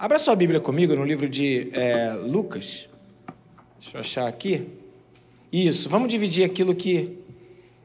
[0.00, 2.88] Abra sua Bíblia comigo no livro de é, Lucas.
[3.80, 4.68] Deixa eu achar aqui.
[5.52, 7.18] Isso, vamos dividir aquilo que.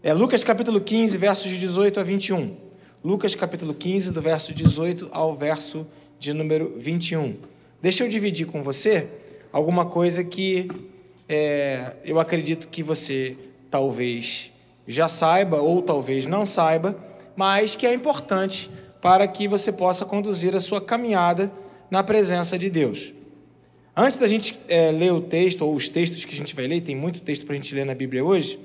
[0.04, 2.56] É Lucas capítulo 15, versos de 18 a 21.
[3.04, 5.88] Lucas capítulo 15, do verso 18 ao verso
[6.20, 7.36] de número 21.
[7.82, 9.08] Deixa eu dividir com você
[9.52, 10.70] alguma coisa que
[11.28, 13.36] é, eu acredito que você
[13.72, 14.52] talvez
[14.88, 16.96] já saiba ou talvez não saiba,
[17.36, 18.70] mas que é importante
[19.02, 21.52] para que você possa conduzir a sua caminhada
[21.94, 23.14] na presença de Deus.
[23.96, 26.82] Antes da gente é, ler o texto, ou os textos que a gente vai ler,
[26.82, 28.58] tem muito texto para a gente ler na Bíblia hoje,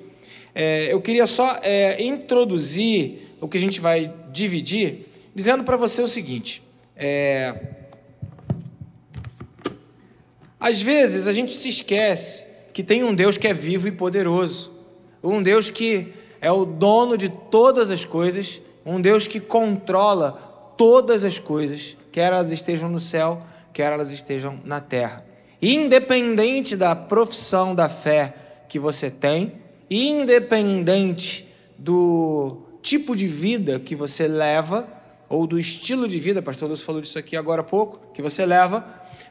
[0.54, 6.01] é, eu queria só é, introduzir o que a gente vai dividir, dizendo para você
[6.01, 6.62] o seguinte:
[6.96, 7.54] é,
[10.59, 14.73] às vezes a gente se esquece que tem um Deus que é vivo e poderoso,
[15.23, 20.32] um Deus que é o dono de todas as coisas, um Deus que controla
[20.79, 25.24] todas as coisas, quer elas estejam no céu, quer elas estejam na terra.
[25.62, 28.34] Independente da profissão da fé
[28.68, 29.52] que você tem,
[29.88, 31.46] independente
[31.78, 34.88] do tipo de vida que você leva,
[35.28, 38.45] ou do estilo de vida, pastor Lúcio falou disso aqui agora há pouco, que você
[38.45, 38.84] leva,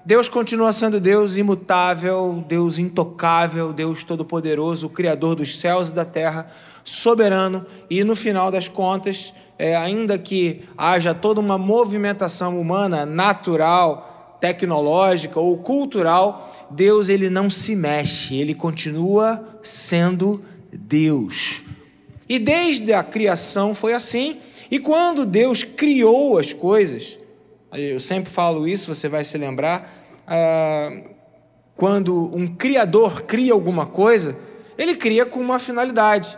[0.06, 6.50] Deus continua sendo Deus imutável, Deus intocável, Deus todo-poderoso, Criador dos céus e da terra,
[6.86, 14.38] soberano, e no final das contas, é, ainda que haja toda uma movimentação humana, natural,
[14.40, 21.64] tecnológica ou cultural, Deus ele não se mexe, ele continua sendo Deus.
[22.30, 24.38] E desde a criação foi assim,
[24.70, 27.20] e quando Deus criou as coisas,
[27.74, 30.92] eu sempre falo isso, você vai se lembrar, ah,
[31.76, 34.38] quando um criador cria alguma coisa,
[34.78, 36.38] ele cria com uma finalidade.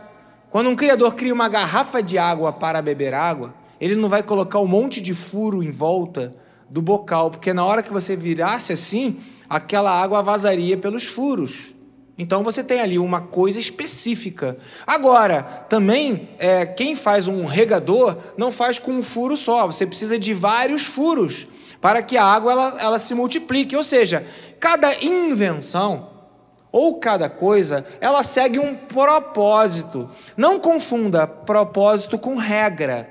[0.49, 4.59] Quando um criador cria uma garrafa de água para beber água, ele não vai colocar
[4.59, 6.35] um monte de furo em volta
[6.69, 11.73] do bocal, porque na hora que você virasse assim, aquela água vazaria pelos furos.
[12.17, 14.57] Então você tem ali uma coisa específica.
[14.85, 20.19] Agora, também, é, quem faz um regador não faz com um furo só, você precisa
[20.19, 21.47] de vários furos
[21.79, 23.75] para que a água ela, ela se multiplique.
[23.75, 24.25] Ou seja,
[24.59, 26.18] cada invenção
[26.71, 30.09] ou cada coisa, ela segue um propósito.
[30.37, 33.09] Não confunda propósito com regra.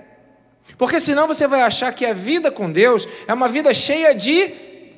[0.76, 4.52] Porque senão você vai achar que a vida com Deus é uma vida cheia de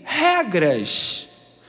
[0.05, 1.29] regras.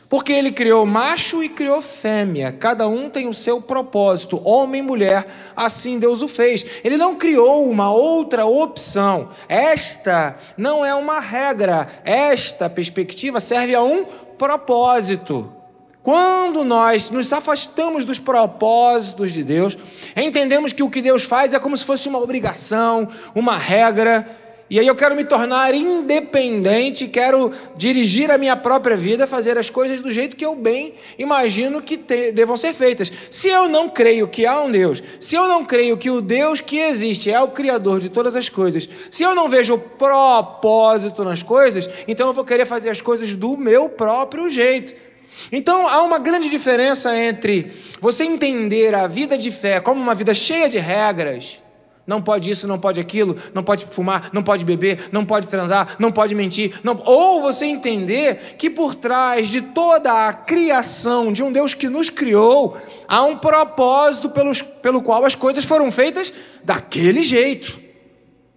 [0.10, 4.86] Porque ele criou macho e criou fêmea, cada um tem o seu propósito, homem e
[4.86, 5.26] mulher,
[5.56, 6.66] assim Deus o fez.
[6.84, 9.30] Ele não criou uma outra opção.
[9.48, 14.04] Esta não é uma regra, esta perspectiva serve a um
[14.38, 15.61] propósito.
[16.04, 19.78] Quando nós nos afastamos dos propósitos de Deus,
[20.16, 24.26] entendemos que o que Deus faz é como se fosse uma obrigação, uma regra,
[24.72, 29.70] e aí eu quero me tornar independente, quero dirigir a minha própria vida, fazer as
[29.70, 33.12] coisas do jeito que eu bem imagino que te, devam ser feitas.
[33.30, 36.62] Se eu não creio que há um Deus, se eu não creio que o Deus
[36.62, 41.44] que existe é o Criador de todas as coisas, se eu não vejo propósito nas
[41.44, 45.11] coisas, então eu vou querer fazer as coisas do meu próprio jeito.
[45.52, 50.34] Então há uma grande diferença entre você entender a vida de fé como uma vida
[50.34, 51.62] cheia de regras,
[52.06, 55.96] não pode isso, não pode aquilo, não pode fumar, não pode beber, não pode transar,
[56.00, 57.02] não pode mentir, não...
[57.06, 62.10] ou você entender que por trás de toda a criação de um Deus que nos
[62.10, 62.76] criou,
[63.08, 67.80] há um propósito pelos, pelo qual as coisas foram feitas daquele jeito.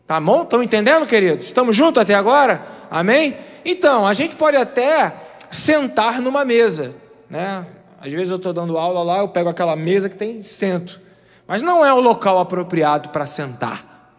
[0.06, 0.42] Tá bom?
[0.42, 1.46] Estão entendendo, queridos?
[1.46, 2.66] Estamos juntos até agora?
[2.90, 3.36] Amém?
[3.64, 5.14] Então, a gente pode até
[5.54, 6.94] sentar numa mesa,
[7.30, 7.64] né?
[8.00, 11.00] Às vezes eu estou dando aula lá, eu pego aquela mesa que tem sento,
[11.46, 14.10] mas não é o local apropriado para sentar.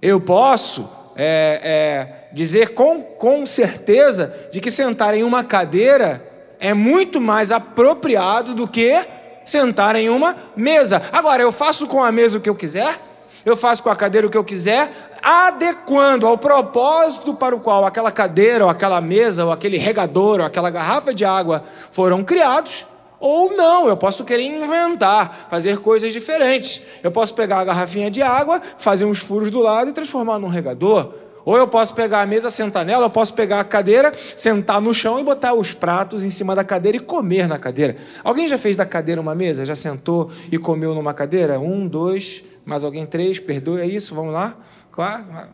[0.00, 6.22] Eu posso é, é, dizer com, com certeza de que sentar em uma cadeira
[6.60, 9.06] é muito mais apropriado do que
[9.44, 11.00] sentar em uma mesa.
[11.10, 13.00] Agora, eu faço com a mesa o que eu quiser,
[13.44, 14.90] eu faço com a cadeira o que eu quiser,
[15.22, 20.46] adequando ao propósito para o qual aquela cadeira, ou aquela mesa, ou aquele regador, ou
[20.46, 22.86] aquela garrafa de água foram criados,
[23.26, 26.82] ou não, eu posso querer inventar, fazer coisas diferentes.
[27.02, 30.48] Eu posso pegar a garrafinha de água, fazer uns furos do lado e transformar num
[30.48, 31.14] regador.
[31.42, 34.94] Ou eu posso pegar a mesa, sentar nela, eu posso pegar a cadeira, sentar no
[34.94, 37.96] chão e botar os pratos em cima da cadeira e comer na cadeira.
[38.22, 39.64] Alguém já fez da cadeira uma mesa?
[39.64, 41.58] Já sentou e comeu numa cadeira?
[41.58, 43.06] Um, dois, mais alguém?
[43.06, 44.14] Três, perdoe, é isso?
[44.14, 44.56] Vamos lá?
[44.92, 45.48] Quatro.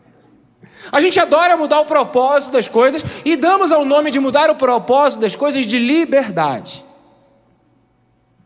[0.90, 4.54] A gente adora mudar o propósito das coisas e damos ao nome de mudar o
[4.54, 6.84] propósito das coisas de liberdade.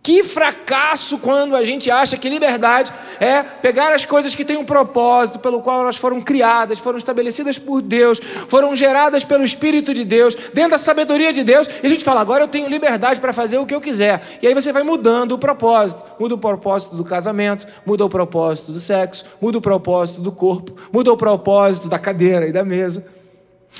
[0.05, 4.65] Que fracasso quando a gente acha que liberdade é pegar as coisas que têm um
[4.65, 10.05] propósito, pelo qual elas foram criadas, foram estabelecidas por Deus, foram geradas pelo Espírito de
[10.05, 13.33] Deus, dentro da sabedoria de Deus, e a gente fala, agora eu tenho liberdade para
[13.33, 14.21] fazer o que eu quiser.
[14.43, 16.03] E aí você vai mudando o propósito.
[16.21, 20.77] Muda o propósito do casamento, muda o propósito do sexo, muda o propósito do corpo,
[20.93, 23.07] muda o propósito da cadeira e da mesa.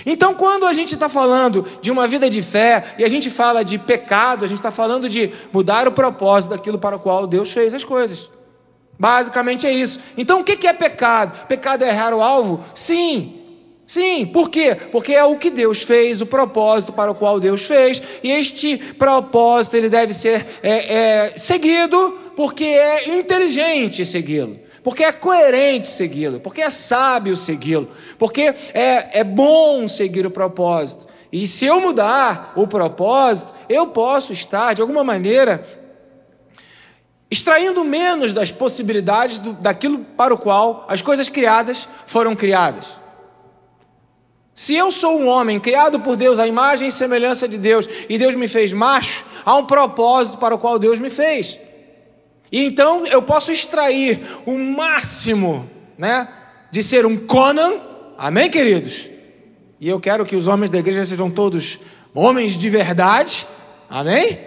[0.05, 3.65] Então, quando a gente está falando de uma vida de fé e a gente fala
[3.65, 7.51] de pecado, a gente está falando de mudar o propósito daquilo para o qual Deus
[7.51, 8.31] fez as coisas.
[8.99, 9.99] Basicamente é isso.
[10.17, 11.47] Então, o que é pecado?
[11.47, 12.65] Pecado é errar o alvo?
[12.75, 13.41] Sim.
[13.87, 14.77] Sim, por quê?
[14.91, 18.79] Porque é o que Deus fez, o propósito para o qual Deus fez, e este
[18.79, 26.39] propósito ele deve ser é, é, seguido porque é inteligente segui-lo porque é coerente segui-lo,
[26.39, 27.89] porque é sábio segui-lo,
[28.19, 31.07] porque é, é bom seguir o propósito.
[31.33, 35.67] E se eu mudar o propósito, eu posso estar, de alguma maneira,
[37.31, 43.01] extraindo menos das possibilidades do, daquilo para o qual as coisas criadas foram criadas.
[44.55, 48.19] Se eu sou um homem criado por Deus, à imagem e semelhança de Deus, e
[48.19, 51.59] Deus me fez macho, há um propósito para o qual Deus me fez.
[52.55, 55.69] E então eu posso extrair o máximo,
[55.99, 56.29] né,
[56.71, 57.81] de ser um Conan,
[58.17, 59.11] amém, queridos?
[59.81, 61.81] E eu quero que os homens da igreja sejam todos
[62.15, 63.45] homens de verdade,
[63.91, 64.39] amém?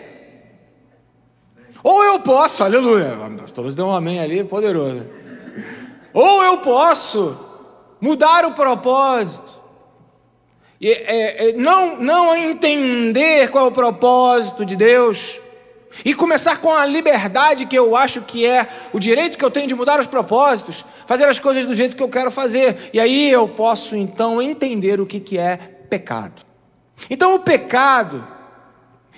[1.84, 3.14] Ou eu posso, aleluia,
[3.54, 5.06] todos deu um amém ali, poderoso.
[6.14, 7.38] Ou eu posso
[8.00, 9.52] mudar o propósito,
[10.80, 15.42] e, é, é, não, não entender qual é o propósito de Deus,
[16.06, 19.68] e começar com a liberdade que eu acho que é o direito que eu tenho
[19.68, 22.90] de mudar os propósitos, fazer as coisas do jeito que eu quero fazer.
[22.94, 25.58] E aí eu posso então entender o que, que é
[25.90, 26.42] pecado.
[27.10, 28.28] Então o pecado,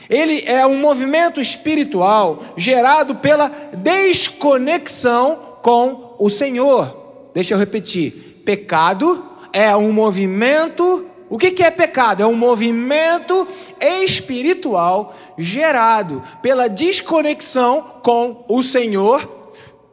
[0.10, 7.32] ele é um movimento espiritual gerado pela desconexão com o Senhor.
[7.34, 12.24] Deixa eu repetir: pecado é um movimento o que é pecado?
[12.24, 13.48] É um movimento
[13.80, 19.30] espiritual gerado pela desconexão com o Senhor,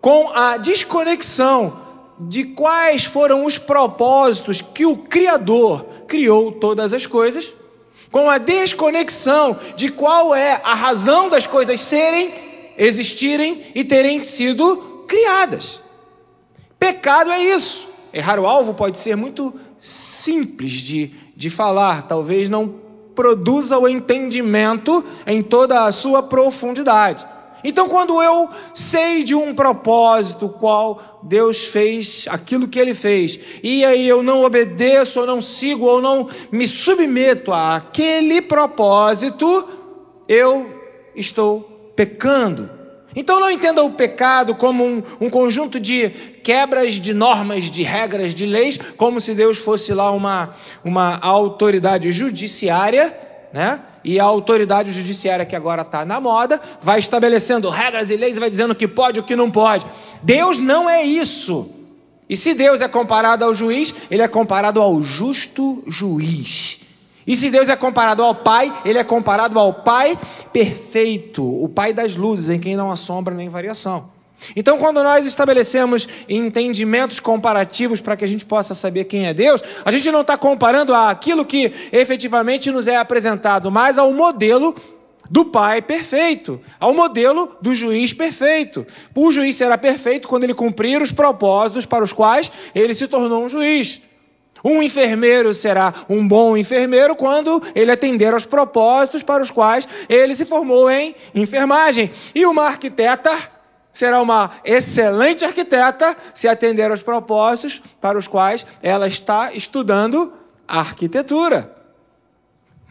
[0.01, 1.85] com a desconexão
[2.19, 7.55] de quais foram os propósitos que o Criador criou todas as coisas,
[8.11, 12.33] com a desconexão de qual é a razão das coisas serem,
[12.79, 15.81] existirem e terem sido criadas.
[16.79, 17.87] Pecado é isso.
[18.13, 19.53] Errar o alvo pode ser muito
[19.87, 22.75] simples de de falar, talvez não
[23.15, 27.27] produza o entendimento em toda a sua profundidade.
[27.63, 33.85] Então, quando eu sei de um propósito qual Deus fez aquilo que Ele fez, e
[33.85, 39.67] aí eu não obedeço, ou não sigo, ou não me submeto àquele propósito,
[40.29, 40.71] eu
[41.15, 42.76] estou pecando.
[43.19, 46.11] Então não entenda o pecado como um, um, conjunto de
[46.45, 50.55] quebras de normas, de regras, de leis, como se Deus fosse lá uma,
[50.85, 53.17] uma autoridade judiciária,
[53.55, 53.81] né?
[54.05, 58.41] E a autoridade judiciária que agora está na moda vai estabelecendo regras e leis e
[58.41, 59.87] vai dizendo o que pode e o que não pode.
[60.23, 61.71] Deus não é isso.
[62.29, 66.86] E se Deus é comparado ao juiz, ele é comparado ao justo juiz.
[67.27, 70.19] E se Deus é comparado ao Pai, ele é comparado ao Pai
[70.53, 74.11] perfeito, o Pai das luzes, em quem não há sombra nem variação.
[74.55, 79.63] Então, quando nós estabelecemos entendimentos comparativos para que a gente possa saber quem é Deus,
[79.85, 84.77] a gente não está comparando aquilo que efetivamente nos é apresentado, mas ao modelo
[85.29, 88.87] do Pai perfeito, ao modelo do juiz perfeito.
[89.15, 93.45] O juiz será perfeito quando ele cumprir os propósitos para os quais ele se tornou
[93.45, 94.01] um juiz.
[94.65, 100.35] Um enfermeiro será um bom enfermeiro quando ele atender aos propósitos para os quais ele
[100.35, 102.11] se formou em enfermagem.
[102.35, 103.31] E uma arquiteta
[103.93, 110.33] será uma excelente arquiteta se atender aos propósitos para os quais ela está estudando
[110.69, 111.75] arquitetura.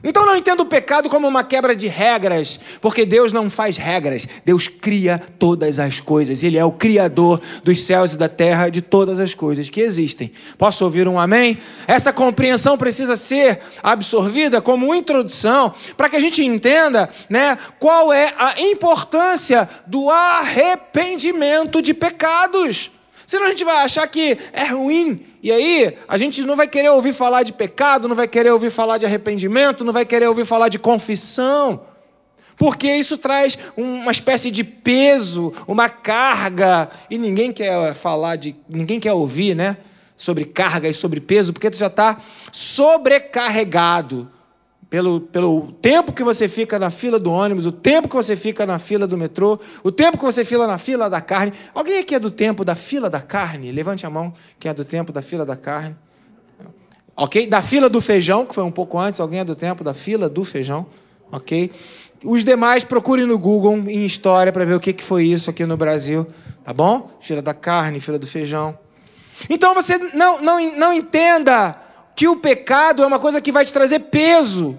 [0.03, 4.27] Então não entendo o pecado como uma quebra de regras, porque Deus não faz regras,
[4.45, 8.81] Deus cria todas as coisas, Ele é o Criador dos céus e da terra, de
[8.81, 10.31] todas as coisas que existem.
[10.59, 11.57] Posso ouvir um amém?
[11.87, 18.33] Essa compreensão precisa ser absorvida como introdução para que a gente entenda né, qual é
[18.37, 22.91] a importância do arrependimento de pecados.
[23.25, 25.25] Senão a gente vai achar que é ruim.
[25.41, 28.69] E aí, a gente não vai querer ouvir falar de pecado, não vai querer ouvir
[28.69, 31.81] falar de arrependimento, não vai querer ouvir falar de confissão,
[32.57, 38.99] porque isso traz uma espécie de peso, uma carga, e ninguém quer falar de, ninguém
[38.99, 39.77] quer ouvir, né,
[40.15, 42.19] sobre carga e sobre peso, porque tu já está
[42.51, 44.31] sobrecarregado
[44.89, 48.65] pelo, pelo tempo que você fica na fila do ônibus, o tempo que você fica
[48.65, 51.53] na fila do metrô, o tempo que você fila na fila da carne.
[51.73, 53.71] Alguém aqui é do tempo da fila da carne?
[53.71, 55.95] Levante a mão, quem é do tempo da fila da carne.
[57.15, 57.47] Ok?
[57.47, 60.29] Da fila do feijão, que foi um pouco antes, alguém é do tempo da fila
[60.29, 60.85] do feijão.
[61.31, 61.71] Ok?
[62.23, 65.65] Os demais procurem no Google em história para ver o que, que foi isso aqui
[65.65, 66.27] no Brasil.
[66.63, 67.11] Tá bom?
[67.19, 68.77] Fila da carne, fila do feijão.
[69.49, 71.75] Então você não, não, não entenda
[72.15, 74.77] que o pecado é uma coisa que vai te trazer peso.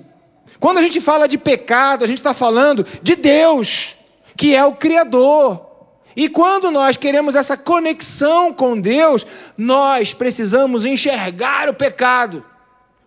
[0.59, 3.97] Quando a gente fala de pecado, a gente está falando de Deus,
[4.37, 5.67] que é o Criador.
[6.17, 9.27] E quando nós queremos essa conexão com Deus,
[9.57, 12.43] nós precisamos enxergar o pecado.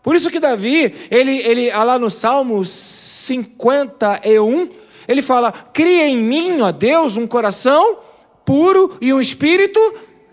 [0.03, 4.69] Por isso que Davi, ele, ele lá no Salmo 51,
[5.07, 7.97] ele fala: Cria em mim, ó Deus, um coração
[8.45, 9.79] puro e um espírito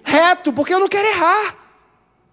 [0.04, 1.55] reto, porque eu não quero errar.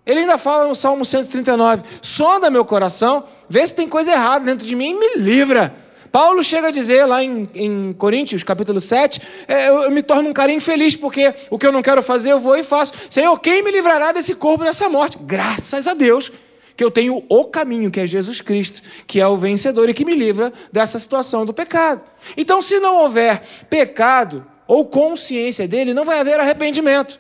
[0.06, 4.66] Ele ainda fala no Salmo 139: sonda meu coração, vê se tem coisa errada dentro
[4.66, 5.76] de mim e me livra.
[6.12, 10.30] Paulo chega a dizer lá em, em Coríntios, capítulo 7, é, eu, eu, me torno
[10.30, 12.94] um cara infeliz, porque o que eu não quero fazer eu vou e faço.
[13.10, 15.18] Senhor, quem me livrará desse corpo, dessa morte?
[15.20, 16.32] Graças a Deus
[16.76, 20.06] que eu tenho o caminho, que é Jesus Cristo, que é o vencedor e que
[20.06, 22.04] me livra dessa situação do pecado.
[22.38, 27.20] Então, se não houver pecado ou consciência dele, não vai haver arrependimento.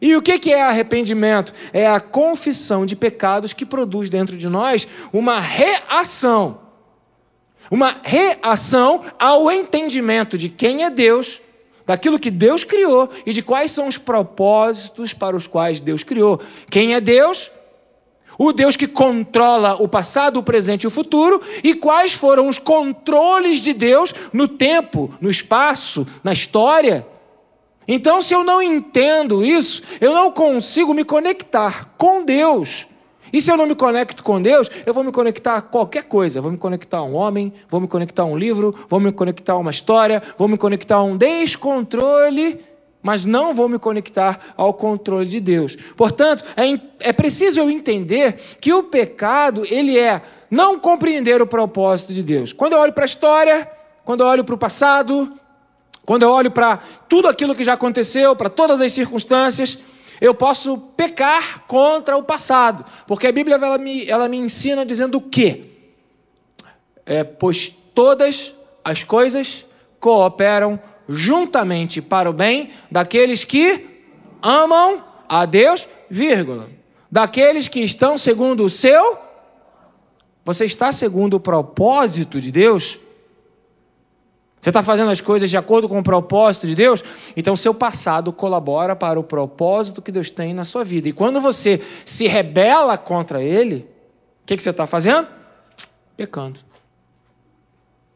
[0.00, 1.52] E o que é arrependimento?
[1.72, 6.60] É a confissão de pecados que produz dentro de nós uma reação.
[7.70, 11.42] Uma reação ao entendimento de quem é Deus,
[11.84, 16.40] daquilo que Deus criou e de quais são os propósitos para os quais Deus criou.
[16.70, 17.50] Quem é Deus?
[18.38, 22.58] O Deus que controla o passado, o presente e o futuro, e quais foram os
[22.58, 27.06] controles de Deus no tempo, no espaço, na história.
[27.88, 32.86] Então, se eu não entendo isso, eu não consigo me conectar com Deus.
[33.32, 36.40] E se eu não me conecto com Deus, eu vou me conectar a qualquer coisa.
[36.40, 39.54] Vou me conectar a um homem, vou me conectar a um livro, vou me conectar
[39.54, 42.60] a uma história, vou me conectar a um descontrole,
[43.02, 45.76] mas não vou me conectar ao controle de Deus.
[45.96, 52.12] Portanto, é, é preciso eu entender que o pecado, ele é não compreender o propósito
[52.12, 52.52] de Deus.
[52.52, 53.70] Quando eu olho para a história,
[54.04, 55.32] quando eu olho para o passado,
[56.06, 59.78] quando eu olho para tudo aquilo que já aconteceu, para todas as circunstâncias,
[60.20, 65.18] eu posso pecar contra o passado, porque a Bíblia ela me, ela me ensina dizendo
[65.18, 65.64] o quê?
[67.04, 69.66] É, pois todas as coisas
[70.00, 74.04] cooperam juntamente para o bem daqueles que
[74.40, 76.70] amam a Deus, vírgula,
[77.10, 79.18] daqueles que estão segundo o seu.
[80.44, 83.00] Você está segundo o propósito de Deus?
[84.66, 87.00] Você está fazendo as coisas de acordo com o propósito de Deus?
[87.36, 91.08] Então, seu passado colabora para o propósito que Deus tem na sua vida.
[91.08, 93.86] E quando você se rebela contra Ele,
[94.42, 95.28] o que, que você está fazendo?
[96.16, 96.58] Pecando.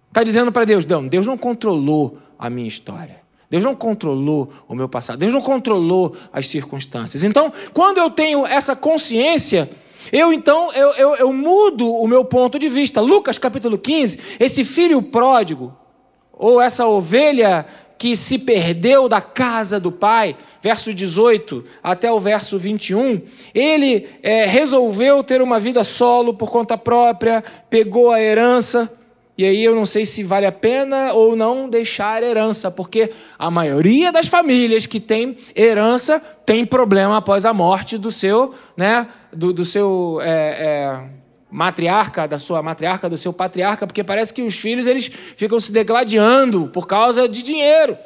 [0.08, 3.20] Está dizendo para Deus: não, Deus não controlou a minha história.
[3.48, 5.20] Deus não controlou o meu passado.
[5.20, 7.22] Deus não controlou as circunstâncias.
[7.22, 9.70] Então, quando eu tenho essa consciência,
[10.10, 13.00] eu então eu, eu, eu mudo o meu ponto de vista.
[13.00, 15.78] Lucas capítulo 15, esse filho pródigo,
[16.40, 17.66] ou essa ovelha
[17.98, 23.20] que se perdeu da casa do pai, verso 18 até o verso 21,
[23.54, 28.90] ele é, resolveu ter uma vida solo por conta própria, pegou a herança,
[29.36, 33.50] e aí eu não sei se vale a pena ou não deixar herança, porque a
[33.50, 39.52] maioria das famílias que tem herança tem problema após a morte do seu, né, do,
[39.52, 41.19] do seu é, é,
[41.50, 45.72] matriarca, da sua matriarca, do seu patriarca, porque parece que os filhos eles ficam se
[45.72, 47.96] degladiando por causa de dinheiro.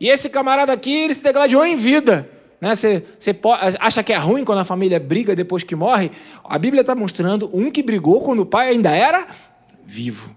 [0.00, 2.28] E esse camarada aqui, ele se degladiou em vida.
[2.60, 2.74] Né?
[2.74, 3.36] Você, você
[3.80, 6.10] acha que é ruim quando a família briga depois que morre?
[6.44, 9.26] A Bíblia está mostrando um que brigou quando o pai ainda era
[9.84, 10.34] vivo.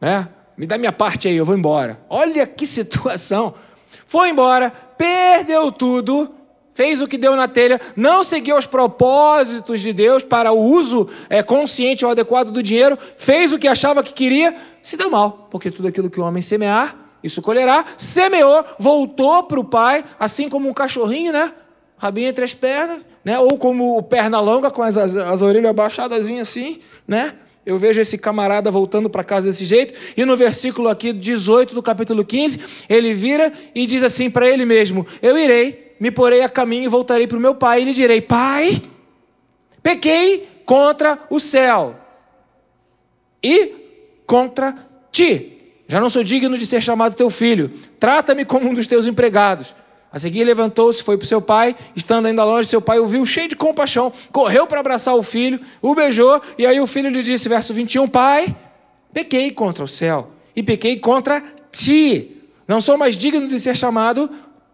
[0.00, 0.28] Né?
[0.56, 2.00] Me dá minha parte aí, eu vou embora.
[2.08, 3.54] Olha que situação.
[4.06, 6.34] Foi embora, perdeu tudo,
[6.80, 11.06] fez o que deu na telha, não seguiu os propósitos de Deus para o uso
[11.28, 15.46] é, consciente ou adequado do dinheiro, fez o que achava que queria, se deu mal,
[15.50, 17.84] porque tudo aquilo que o homem semear, isso colherá.
[17.98, 21.52] Semeou, voltou para o pai, assim como um cachorrinho, né?
[21.98, 23.38] Rabinho entre as pernas, né?
[23.38, 27.34] Ou como o perna longa com as, as, as orelhas abaixadas assim, né?
[27.66, 31.82] Eu vejo esse camarada voltando para casa desse jeito, e no versículo aqui 18 do
[31.82, 32.58] capítulo 15,
[32.88, 36.88] ele vira e diz assim para ele mesmo: Eu irei me porei a caminho e
[36.88, 38.82] voltarei para o meu pai e lhe direi: Pai,
[39.82, 41.94] pequei contra o céu
[43.42, 43.74] e
[44.26, 44.74] contra
[45.12, 45.58] ti.
[45.86, 47.70] Já não sou digno de ser chamado teu filho.
[47.98, 49.74] Trata-me como um dos teus empregados.
[50.12, 53.48] A seguir levantou-se, foi para seu pai, estando ainda longe, seu pai o viu cheio
[53.48, 57.48] de compaixão, correu para abraçar o filho, o beijou, e aí o filho lhe disse,
[57.48, 58.56] verso 21, Pai,
[59.12, 62.38] pequei contra o céu e pequei contra ti.
[62.66, 64.28] Não sou mais digno de ser chamado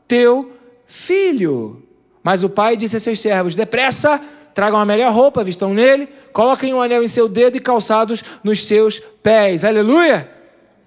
[0.08, 0.55] teu
[0.86, 1.82] filho.
[2.22, 4.20] Mas o pai disse a seus servos: Depressa,
[4.54, 8.64] tragam a melhor roupa, vistam nele, coloquem um anel em seu dedo e calçados nos
[8.64, 9.64] seus pés.
[9.64, 10.30] Aleluia!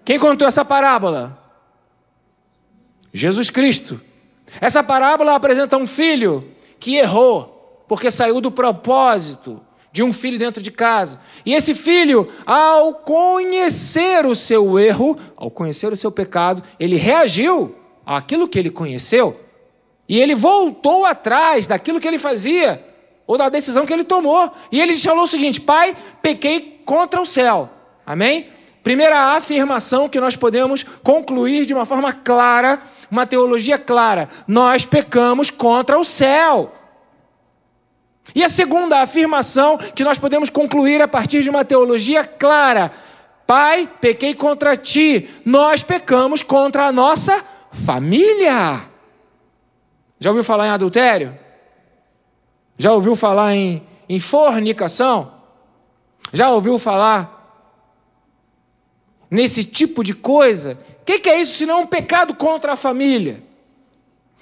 [0.03, 1.37] Quem contou essa parábola?
[3.13, 4.01] Jesus Cristo.
[4.59, 10.61] Essa parábola apresenta um filho que errou, porque saiu do propósito de um filho dentro
[10.61, 11.19] de casa.
[11.45, 17.75] E esse filho, ao conhecer o seu erro, ao conhecer o seu pecado, ele reagiu
[18.05, 19.39] àquilo que ele conheceu.
[20.09, 22.83] E ele voltou atrás daquilo que ele fazia,
[23.27, 24.51] ou da decisão que ele tomou.
[24.71, 27.69] E ele falou o seguinte: Pai, pequei contra o céu.
[28.03, 28.47] Amém?
[28.81, 35.51] Primeira afirmação que nós podemos concluir de uma forma clara, uma teologia clara: nós pecamos
[35.51, 36.73] contra o céu.
[38.33, 42.91] E a segunda afirmação que nós podemos concluir a partir de uma teologia clara:
[43.45, 48.89] Pai, pequei contra ti, nós pecamos contra a nossa família.
[50.19, 51.37] Já ouviu falar em adultério?
[52.77, 55.33] Já ouviu falar em, em fornicação?
[56.33, 57.37] Já ouviu falar
[59.29, 60.77] nesse tipo de coisa?
[61.01, 63.41] O que, que é isso se não um pecado contra a família?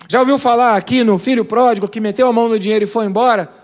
[0.10, 3.06] Já ouviu falar aqui no filho pródigo que meteu a mão no dinheiro e foi
[3.06, 3.58] embora?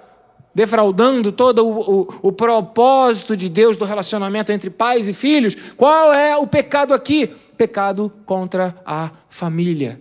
[0.55, 5.55] defraudando todo o, o, o, propósito de Deus do relacionamento entre pais e filhos.
[5.75, 7.27] Qual é o pecado aqui?
[7.58, 10.00] Pecado contra a família.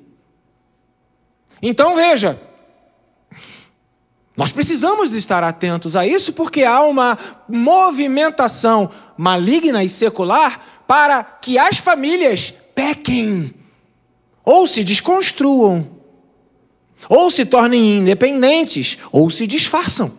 [1.62, 2.40] Então veja,
[4.36, 7.16] nós precisamos estar atentos a isso porque há uma
[7.48, 13.54] movimentação maligna e secular para que as famílias pequem,
[14.44, 15.88] ou se desconstruam,
[17.08, 20.12] ou se tornem independentes, ou se disfarçam.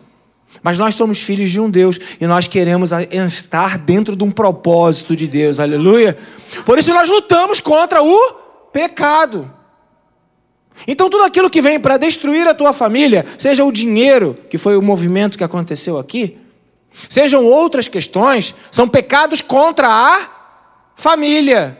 [0.62, 5.14] Mas nós somos filhos de um Deus e nós queremos estar dentro de um propósito
[5.14, 6.16] de Deus, aleluia.
[6.64, 8.32] Por isso nós lutamos contra o
[8.72, 9.50] pecado.
[10.86, 14.76] Então, tudo aquilo que vem para destruir a tua família, seja o dinheiro, que foi
[14.76, 16.36] o movimento que aconteceu aqui,
[17.08, 20.28] sejam outras questões, são pecados contra a
[20.96, 21.78] família.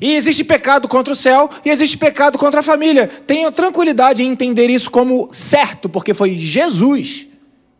[0.00, 3.08] E existe pecado contra o céu e existe pecado contra a família.
[3.08, 7.28] Tenha tranquilidade em entender isso como certo, porque foi Jesus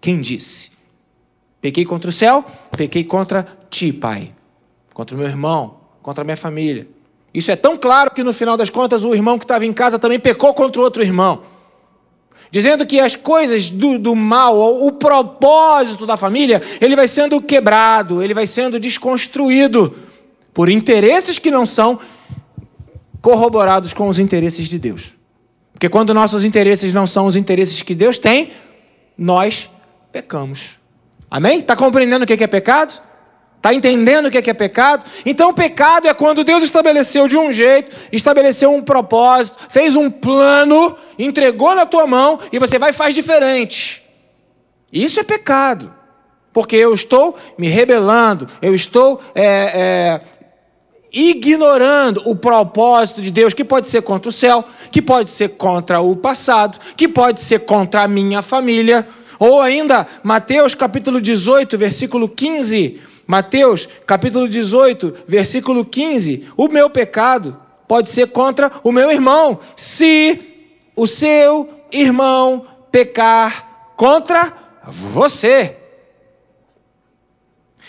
[0.00, 0.70] quem disse?
[1.60, 2.44] Pequei contra o céu,
[2.76, 4.32] pequei contra ti, Pai,
[4.94, 6.86] contra o meu irmão, contra a minha família.
[7.32, 9.98] Isso é tão claro que no final das contas o irmão que estava em casa
[9.98, 11.42] também pecou contra o outro irmão.
[12.50, 18.22] Dizendo que as coisas do, do mal, o propósito da família, ele vai sendo quebrado,
[18.22, 19.94] ele vai sendo desconstruído
[20.54, 22.00] por interesses que não são
[23.20, 25.12] corroborados com os interesses de Deus.
[25.72, 28.50] Porque quando nossos interesses não são os interesses que Deus tem,
[29.16, 29.70] nós
[30.10, 30.78] pecamos.
[31.30, 31.60] Amém?
[31.60, 33.07] Está compreendendo o que é pecado?
[33.58, 35.04] Está entendendo o que é pecado?
[35.26, 40.96] Então, pecado é quando Deus estabeleceu de um jeito, estabeleceu um propósito, fez um plano,
[41.18, 44.02] entregou na tua mão e você vai e faz diferente.
[44.92, 45.92] Isso é pecado.
[46.52, 50.20] Porque eu estou me rebelando, eu estou é, é,
[51.12, 56.00] ignorando o propósito de Deus, que pode ser contra o céu, que pode ser contra
[56.00, 59.06] o passado, que pode ser contra a minha família.
[59.38, 63.02] Ou ainda, Mateus capítulo 18, versículo 15.
[63.30, 66.48] Mateus capítulo 18, versículo 15.
[66.56, 74.50] O meu pecado pode ser contra o meu irmão, se o seu irmão pecar contra
[74.82, 75.76] você.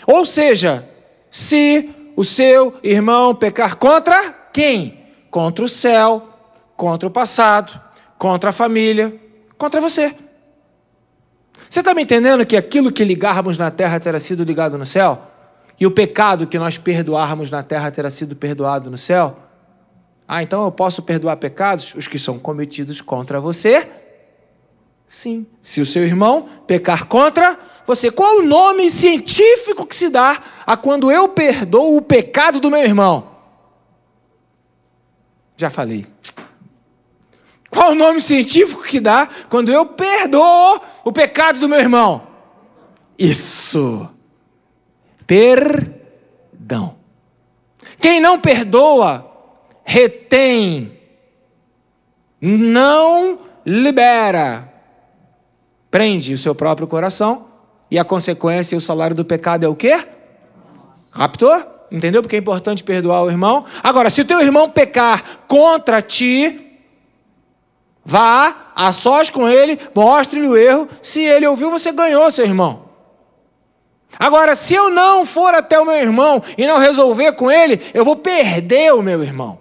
[0.06, 0.86] Ou seja,
[1.30, 5.06] se o seu irmão pecar contra quem?
[5.30, 6.28] Contra o céu,
[6.76, 7.80] contra o passado,
[8.18, 9.18] contra a família,
[9.56, 10.14] contra você.
[11.66, 15.29] Você está me entendendo que aquilo que ligarmos na terra terá sido ligado no céu?
[15.80, 19.34] E o pecado que nós perdoarmos na terra terá sido perdoado no céu?
[20.28, 23.88] Ah, então eu posso perdoar pecados, os que são cometidos contra você?
[25.08, 25.46] Sim.
[25.62, 30.76] Se o seu irmão pecar contra você, qual o nome científico que se dá a
[30.76, 33.28] quando eu perdoo o pecado do meu irmão?
[35.56, 36.06] Já falei.
[37.70, 42.26] Qual o nome científico que dá quando eu perdoo o pecado do meu irmão?
[43.18, 44.08] Isso.
[45.30, 46.96] Perdão.
[48.00, 49.30] Quem não perdoa,
[49.84, 50.98] retém,
[52.40, 54.68] não libera,
[55.88, 57.46] prende o seu próprio coração
[57.88, 60.04] e a consequência e o salário do pecado é o quê?
[61.12, 61.64] Raptor?
[61.92, 62.22] Entendeu?
[62.22, 63.64] Porque é importante perdoar o irmão.
[63.84, 66.66] Agora, se o teu irmão pecar contra ti,
[68.04, 70.88] Vá a sós com ele, mostre-lhe o erro.
[71.00, 72.89] Se ele ouviu, você ganhou, seu irmão.
[74.18, 78.04] Agora, se eu não for até o meu irmão e não resolver com ele, eu
[78.04, 79.58] vou perder o meu irmão.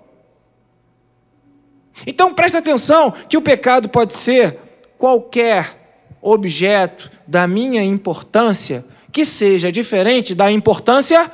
[2.06, 4.58] Então presta atenção que o pecado pode ser
[4.98, 5.78] qualquer
[6.22, 11.32] objeto da minha importância que seja diferente da importância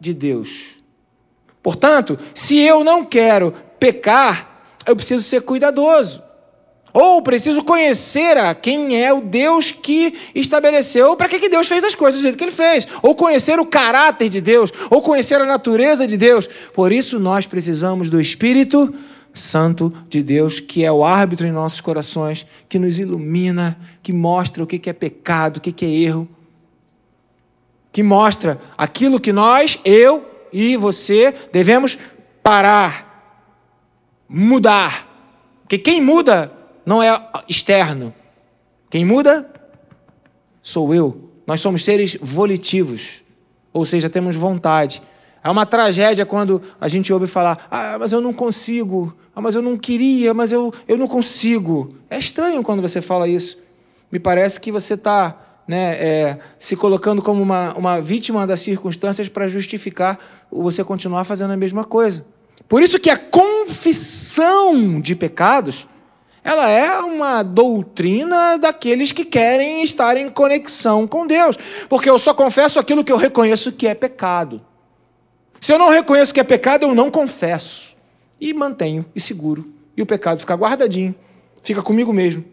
[0.00, 0.74] de Deus.
[1.62, 6.22] Portanto, se eu não quero pecar, eu preciso ser cuidadoso.
[6.94, 11.82] Ou preciso conhecer a quem é o Deus que estabeleceu, para que, que Deus fez
[11.82, 12.86] as coisas do jeito que ele fez.
[13.02, 16.48] Ou conhecer o caráter de Deus, ou conhecer a natureza de Deus.
[16.72, 18.94] Por isso nós precisamos do Espírito
[19.34, 24.62] Santo de Deus, que é o árbitro em nossos corações, que nos ilumina, que mostra
[24.62, 26.28] o que é pecado, o que é erro,
[27.90, 31.98] que mostra aquilo que nós, eu e você, devemos
[32.40, 33.48] parar,
[34.28, 35.08] mudar.
[35.62, 38.14] Porque quem muda não é externo.
[38.90, 39.50] Quem muda
[40.62, 41.30] sou eu.
[41.46, 43.22] Nós somos seres volitivos,
[43.72, 45.02] ou seja, temos vontade.
[45.42, 49.54] É uma tragédia quando a gente ouve falar: ah, mas eu não consigo, ah, mas
[49.54, 51.94] eu não queria, mas eu, eu não consigo.
[52.08, 53.58] É estranho quando você fala isso.
[54.10, 59.28] Me parece que você está né, é, se colocando como uma, uma vítima das circunstâncias
[59.28, 60.18] para justificar
[60.50, 62.24] você continuar fazendo a mesma coisa.
[62.68, 65.88] Por isso que a confissão de pecados
[66.44, 71.56] ela é uma doutrina daqueles que querem estar em conexão com Deus.
[71.88, 74.60] Porque eu só confesso aquilo que eu reconheço que é pecado.
[75.58, 77.96] Se eu não reconheço que é pecado, eu não confesso.
[78.38, 79.72] E mantenho e seguro.
[79.96, 81.14] E o pecado fica guardadinho,
[81.62, 82.44] fica comigo mesmo.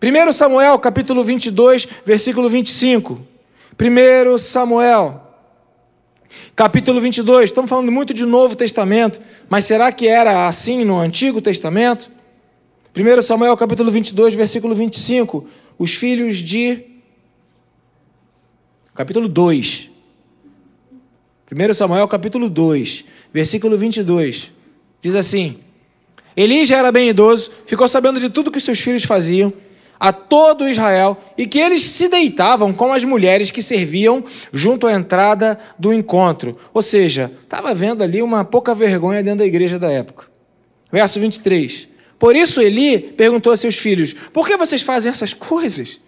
[0.00, 3.20] 1 Samuel, capítulo 22, versículo 25.
[3.80, 5.20] 1 Samuel,
[6.54, 7.46] capítulo 22.
[7.46, 12.17] Estamos falando muito de Novo Testamento, mas será que era assim no Antigo Testamento?
[12.96, 15.46] 1 Samuel capítulo 22, versículo 25.
[15.78, 16.84] Os filhos de.
[18.94, 19.90] Capítulo 2.
[21.50, 24.52] 1 Samuel capítulo 2, versículo 22.
[25.00, 25.58] Diz assim:
[26.36, 29.52] Eli já era bem idoso, ficou sabendo de tudo que seus filhos faziam
[29.98, 34.22] a todo Israel e que eles se deitavam com as mulheres que serviam
[34.52, 36.56] junto à entrada do encontro.
[36.72, 40.26] Ou seja, estava vendo ali uma pouca vergonha dentro da igreja da época.
[40.92, 41.88] Verso 23.
[42.18, 46.00] Por isso Eli perguntou a seus filhos: Por que vocês fazem essas coisas?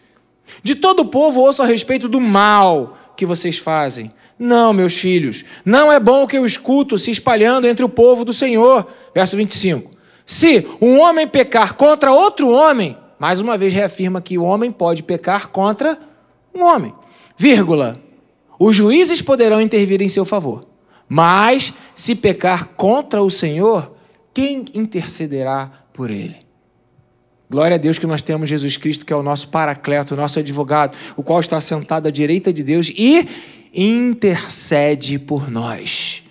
[0.63, 4.11] De todo o povo ouço a respeito do mal que vocês fazem.
[4.39, 8.33] Não, meus filhos, não é bom que eu escuto se espalhando entre o povo do
[8.33, 8.87] Senhor.
[9.15, 9.93] Verso 25.
[10.25, 15.03] Se um homem pecar contra outro homem, mais uma vez reafirma que o homem pode
[15.03, 15.99] pecar contra
[16.55, 16.95] um homem.
[17.37, 18.01] Vírgula.
[18.59, 20.67] Os juízes poderão intervir em seu favor.
[21.09, 23.93] Mas se pecar contra o Senhor,
[24.33, 26.37] quem intercederá por ele.
[27.51, 30.39] Glória a Deus que nós temos Jesus Cristo, que é o nosso paracleto, o nosso
[30.39, 33.29] advogado, o qual está sentado à direita de Deus e
[33.75, 36.25] intercede por nós.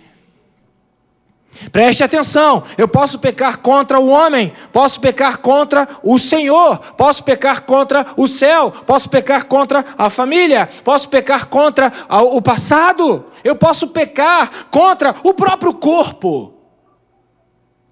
[1.70, 7.62] Preste atenção, eu posso pecar contra o homem, posso pecar contra o Senhor, posso pecar
[7.62, 13.86] contra o céu, posso pecar contra a família, posso pecar contra o passado, eu posso
[13.86, 16.59] pecar contra o próprio corpo.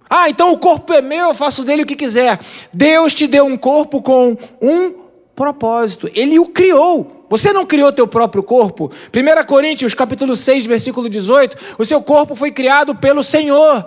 [0.09, 2.41] Ah, então o corpo é meu, eu faço dele o que quiser.
[2.73, 4.95] Deus te deu um corpo com um
[5.35, 6.11] propósito.
[6.15, 7.25] Ele o criou.
[7.29, 8.91] Você não criou teu próprio corpo.
[9.15, 13.87] 1 Coríntios, capítulo 6, versículo 18, o seu corpo foi criado pelo Senhor.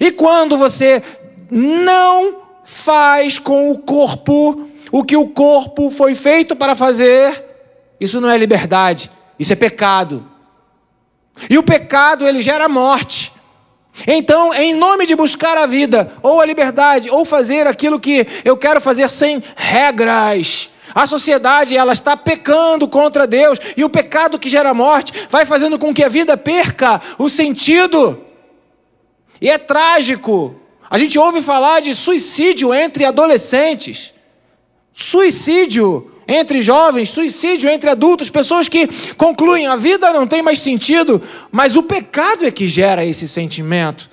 [0.00, 1.02] E quando você
[1.50, 7.44] não faz com o corpo o que o corpo foi feito para fazer,
[8.00, 10.26] isso não é liberdade, isso é pecado.
[11.50, 13.32] E o pecado ele gera morte.
[14.06, 18.56] Então, em nome de buscar a vida, ou a liberdade, ou fazer aquilo que eu
[18.56, 24.48] quero fazer sem regras, a sociedade ela está pecando contra Deus e o pecado que
[24.48, 28.22] gera morte vai fazendo com que a vida perca o sentido.
[29.40, 30.56] E é trágico.
[30.88, 34.14] A gente ouve falar de suicídio entre adolescentes.
[34.94, 41.22] Suicídio entre jovens, suicídio entre adultos, pessoas que concluem a vida não tem mais sentido,
[41.52, 44.10] mas o pecado é que gera esse sentimento.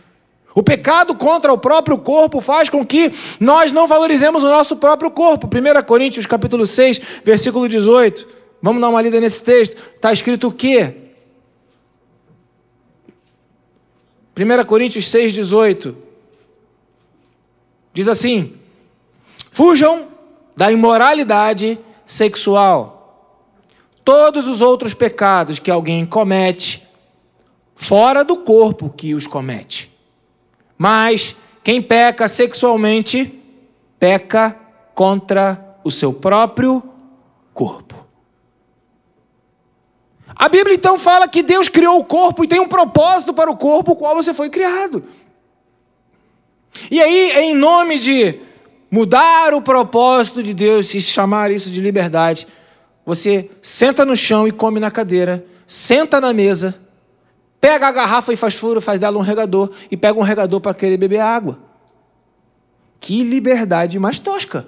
[0.56, 5.10] O pecado contra o próprio corpo faz com que nós não valorizemos o nosso próprio
[5.10, 5.48] corpo.
[5.48, 8.28] 1 Coríntios capítulo 6, versículo 18.
[8.62, 9.76] Vamos dar uma lida nesse texto.
[9.96, 10.96] Está escrito o quê?
[14.38, 15.98] 1 Coríntios 6, 18.
[17.92, 18.54] Diz assim:
[19.52, 20.08] Fujam
[20.56, 23.00] da imoralidade sexual.
[24.04, 26.86] Todos os outros pecados que alguém comete,
[27.76, 29.92] fora do corpo que os comete.
[30.78, 33.40] Mas quem peca sexualmente,
[33.98, 34.58] peca
[34.94, 36.84] contra o seu próprio
[37.54, 38.04] corpo.
[40.36, 43.56] A Bíblia então fala que Deus criou o corpo e tem um propósito para o
[43.56, 45.04] corpo, o qual você foi criado.
[46.90, 48.40] E aí, em nome de
[48.94, 52.48] mudar o propósito de Deus e chamar isso de liberdade,
[53.04, 56.76] você senta no chão e come na cadeira, senta na mesa,
[57.60, 60.76] pega a garrafa e faz furo, faz dela um regador e pega um regador para
[60.76, 61.58] querer beber água.
[63.00, 64.68] Que liberdade mais tosca.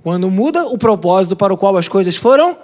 [0.00, 2.56] Quando muda o propósito para o qual as coisas foram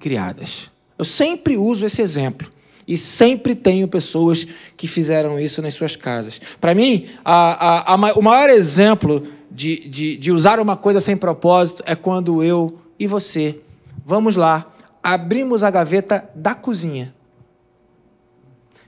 [0.00, 0.72] criadas.
[0.98, 2.50] Eu sempre uso esse exemplo.
[2.88, 6.40] E sempre tenho pessoas que fizeram isso nas suas casas.
[6.60, 11.16] Para mim, a, a, a, o maior exemplo de, de, de usar uma coisa sem
[11.16, 13.60] propósito é quando eu e você,
[14.04, 14.66] vamos lá,
[15.02, 17.14] abrimos a gaveta da cozinha.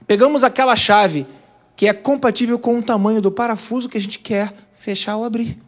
[0.07, 1.25] Pegamos aquela chave
[1.75, 5.59] que é compatível com o tamanho do parafuso que a gente quer fechar ou abrir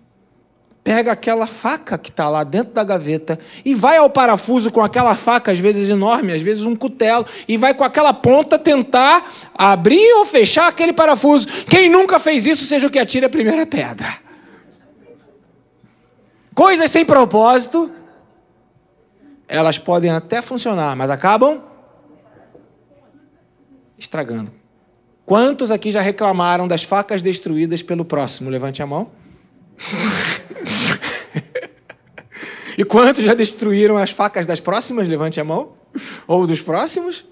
[0.83, 5.15] pega aquela faca que está lá dentro da gaveta e vai ao parafuso com aquela
[5.15, 10.13] faca, às vezes enorme, às vezes um cutelo, e vai com aquela ponta tentar abrir
[10.13, 11.47] ou fechar aquele parafuso.
[11.69, 14.17] Quem nunca fez isso, seja o que atire a primeira pedra.
[16.61, 17.91] Coisas sem propósito,
[19.47, 21.59] elas podem até funcionar, mas acabam
[23.97, 24.53] estragando.
[25.25, 28.51] Quantos aqui já reclamaram das facas destruídas pelo próximo?
[28.51, 29.09] Levante a mão.
[32.77, 35.07] e quantos já destruíram as facas das próximas?
[35.07, 35.73] Levante a mão.
[36.27, 37.25] Ou dos próximos?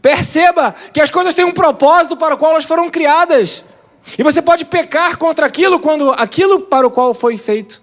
[0.00, 3.64] Perceba que as coisas têm um propósito para o qual elas foram criadas.
[4.16, 7.82] E você pode pecar contra aquilo quando aquilo para o qual foi feito.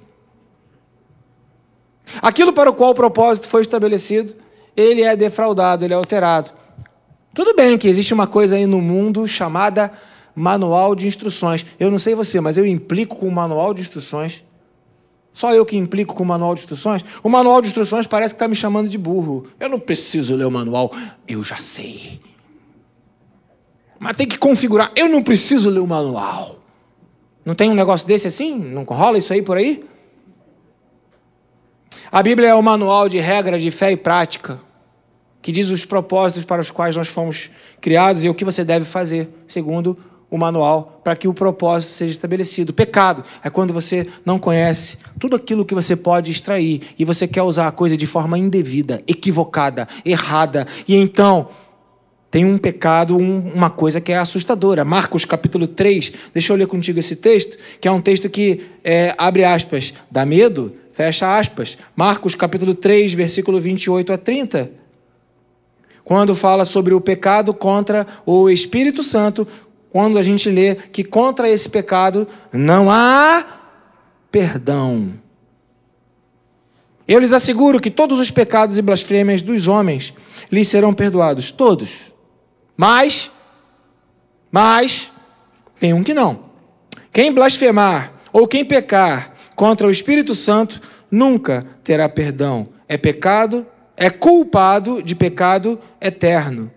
[2.22, 4.34] Aquilo para o qual o propósito foi estabelecido,
[4.76, 6.52] ele é defraudado, ele é alterado.
[7.34, 9.92] Tudo bem que existe uma coisa aí no mundo chamada
[10.36, 11.66] manual de instruções.
[11.80, 14.44] Eu não sei você, mas eu implico com o manual de instruções.
[15.34, 17.04] Só eu que implico com o manual de instruções?
[17.24, 19.48] O manual de instruções parece que está me chamando de burro.
[19.60, 20.92] Eu não preciso ler o manual,
[21.28, 22.20] eu já sei.
[24.00, 24.92] Mas tem que configurar.
[24.96, 26.60] Eu não preciso ler o manual.
[27.46, 28.58] Não tem um negócio desse assim?
[28.58, 29.84] Não rola isso aí por aí?
[32.12, 34.60] A Bíblia é o manual de regra de fé e prática,
[35.44, 38.84] que diz os propósitos para os quais nós fomos criados e o que você deve
[38.84, 39.96] fazer, segundo
[40.32, 42.74] o manual para que o propósito seja estabelecido.
[42.74, 47.44] Pecado é quando você não conhece tudo aquilo que você pode extrair e você quer
[47.44, 50.68] usar a coisa de forma indevida, equivocada, errada.
[50.88, 51.50] E então
[52.32, 54.84] tem um pecado, um, uma coisa que é assustadora.
[54.84, 59.16] Marcos capítulo 3, deixa eu ler contigo esse texto, que é um texto que é,
[59.18, 61.78] abre aspas, dá medo, fecha aspas.
[61.96, 64.72] Marcos capítulo 3, versículo 28 a 30
[66.04, 69.48] quando fala sobre o pecado contra o Espírito Santo,
[69.92, 73.46] quando a gente lê que contra esse pecado não há
[74.32, 75.14] perdão.
[77.08, 80.14] Eu lhes asseguro que todos os pecados e blasfêmias dos homens
[80.52, 82.12] lhes serão perdoados, todos.
[82.76, 83.32] Mas,
[84.52, 85.14] mas,
[85.80, 86.46] tem um que não.
[87.14, 90.80] Quem blasfemar ou quem pecar contra o Espírito Santo
[91.12, 92.70] nunca terá perdão.
[92.88, 93.68] É pecado,
[93.98, 96.72] é culpado de pecado eterno.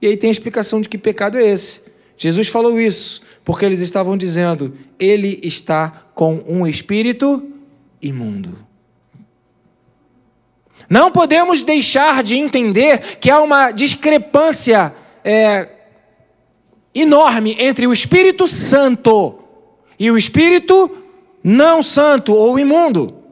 [0.00, 1.80] E aí tem a explicação de que pecado é esse.
[2.16, 7.50] Jesus falou isso porque eles estavam dizendo: ele está com um espírito
[8.00, 8.64] imundo.
[10.88, 15.68] Não podemos deixar de entender que há uma discrepância é,
[16.94, 19.40] enorme entre o Espírito Santo
[19.98, 21.00] e o Espírito
[21.44, 23.22] não santo ou imundo.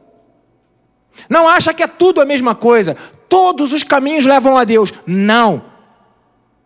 [1.27, 2.95] Não acha que é tudo a mesma coisa.
[3.27, 4.93] Todos os caminhos levam a Deus.
[5.07, 5.73] Não.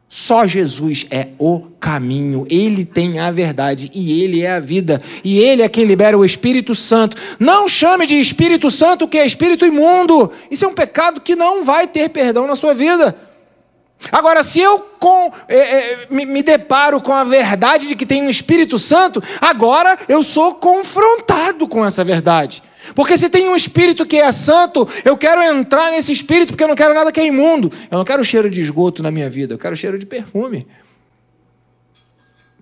[0.09, 5.37] Só Jesus é o caminho, Ele tem a verdade e Ele é a vida, e
[5.37, 7.17] Ele é quem libera o Espírito Santo.
[7.37, 11.65] Não chame de Espírito Santo que é espírito imundo, isso é um pecado que não
[11.65, 13.26] vai ter perdão na sua vida.
[14.11, 18.21] Agora, se eu com, é, é, me, me deparo com a verdade de que tem
[18.21, 22.63] um Espírito Santo, agora eu sou confrontado com essa verdade.
[22.95, 26.67] Porque se tem um espírito que é santo, eu quero entrar nesse espírito porque eu
[26.67, 27.71] não quero nada que é imundo.
[27.91, 30.65] Eu não quero cheiro de esgoto na minha vida, eu quero cheiro de perfume.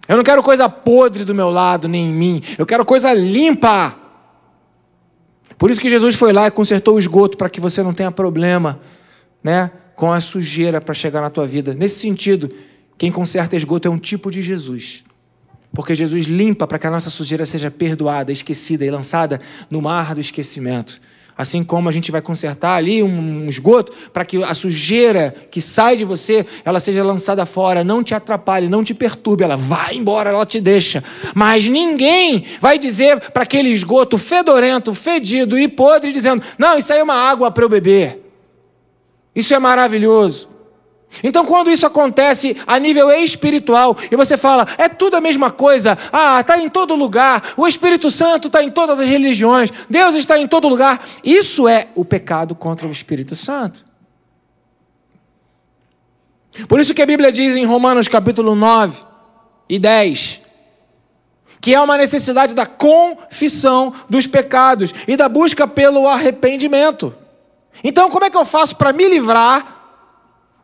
[0.08, 2.41] Eu não quero coisa podre do meu lado, nem em mim.
[2.58, 3.95] Eu quero coisa limpa.
[5.58, 8.12] Por isso que Jesus foi lá e consertou o esgoto para que você não tenha
[8.12, 8.80] problema,
[9.43, 11.73] né, com a sujeira para chegar na tua vida.
[11.73, 12.51] Nesse sentido,
[12.97, 15.03] quem conserta esgoto é um tipo de Jesus.
[15.73, 20.15] Porque Jesus limpa para que a nossa sujeira seja perdoada, esquecida e lançada no mar
[20.15, 21.01] do esquecimento.
[21.38, 25.97] Assim como a gente vai consertar ali um esgoto para que a sujeira que sai
[25.97, 30.29] de você, ela seja lançada fora, não te atrapalhe, não te perturbe, ela vai embora,
[30.29, 31.03] ela te deixa.
[31.34, 36.99] Mas ninguém vai dizer para aquele esgoto fedorento, fedido e podre dizendo: "Não, isso aí
[36.99, 38.25] é uma água para eu beber".
[39.36, 40.56] Isso é maravilhoso.
[41.24, 45.98] Então, quando isso acontece a nível espiritual, e você fala, é tudo a mesma coisa,
[46.12, 50.38] ah, está em todo lugar, o Espírito Santo está em todas as religiões, Deus está
[50.38, 53.86] em todo lugar, isso é o pecado contra o Espírito Santo.
[56.67, 59.04] Por isso que a Bíblia diz em Romanos capítulo 9
[59.69, 60.41] e 10,
[61.60, 67.13] que é uma necessidade da confissão dos pecados e da busca pelo arrependimento.
[67.84, 69.84] Então, como é que eu faço para me livrar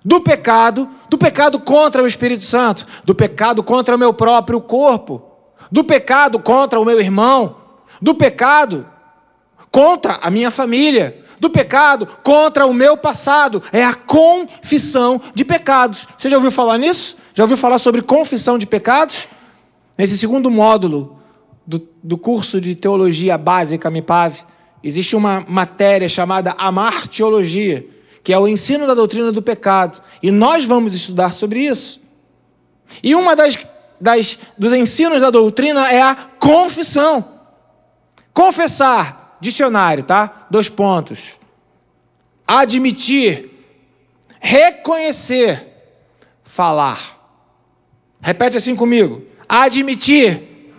[0.04, 5.22] do pecado, do pecado contra o Espírito Santo, do pecado contra o meu próprio corpo,
[5.72, 7.58] do pecado contra o meu irmão,
[8.02, 8.88] do pecado
[9.72, 13.64] contra a minha família, do pecado contra o meu passado.
[13.72, 16.08] É a confissão de pecados.
[16.18, 17.16] Você já ouviu falar nisso?
[17.34, 19.28] Já ouviu falar sobre confissão de pecados?
[19.98, 21.20] Nesse segundo módulo
[21.66, 24.40] do, do curso de teologia básica MIPAV,
[24.84, 27.86] existe uma matéria chamada Amartiologia
[28.24, 30.02] que é o ensino da doutrina do pecado.
[30.22, 32.00] E nós vamos estudar sobre isso.
[33.02, 33.58] E uma das,
[34.00, 37.40] das dos ensinos da doutrina é a confissão.
[38.34, 40.48] Confessar, dicionário, tá?
[40.50, 41.40] Dois pontos.
[42.46, 43.50] Admitir,
[44.40, 45.68] reconhecer,
[46.44, 47.20] falar.
[48.22, 49.24] Repete assim comigo.
[49.48, 50.74] Admitir,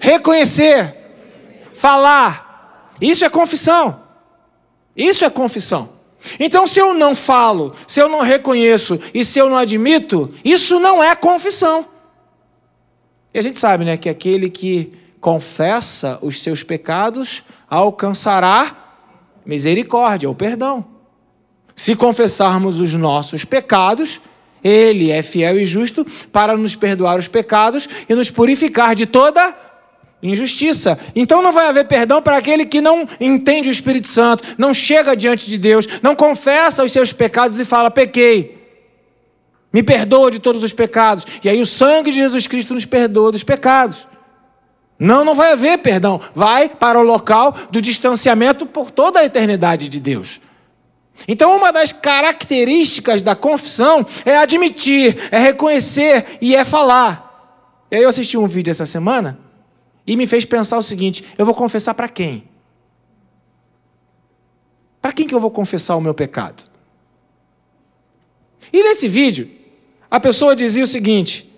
[0.00, 0.94] reconhecer,
[1.72, 2.43] falar.
[3.00, 4.00] Isso é confissão.
[4.96, 5.90] Isso é confissão.
[6.40, 10.80] Então, se eu não falo, se eu não reconheço e se eu não admito, isso
[10.80, 11.86] não é confissão.
[13.32, 19.00] E a gente sabe, né, que aquele que confessa os seus pecados alcançará
[19.44, 20.84] misericórdia ou perdão.
[21.76, 24.20] Se confessarmos os nossos pecados,
[24.62, 29.54] ele é fiel e justo para nos perdoar os pecados e nos purificar de toda
[30.32, 30.98] injustiça.
[31.14, 35.14] Então não vai haver perdão para aquele que não entende o Espírito Santo, não chega
[35.14, 38.62] diante de Deus, não confessa os seus pecados e fala: pequei.
[39.72, 41.26] Me perdoa de todos os pecados.
[41.42, 44.06] E aí o sangue de Jesus Cristo nos perdoa dos pecados.
[44.96, 46.20] Não, não vai haver perdão.
[46.32, 50.40] Vai para o local do distanciamento por toda a eternidade de Deus.
[51.26, 57.84] Então, uma das características da confissão é admitir, é reconhecer e é falar.
[57.90, 59.43] E aí eu assisti um vídeo essa semana
[60.06, 62.44] e me fez pensar o seguinte: eu vou confessar para quem?
[65.00, 66.64] Para quem que eu vou confessar o meu pecado?
[68.72, 69.50] E nesse vídeo,
[70.10, 71.50] a pessoa dizia o seguinte: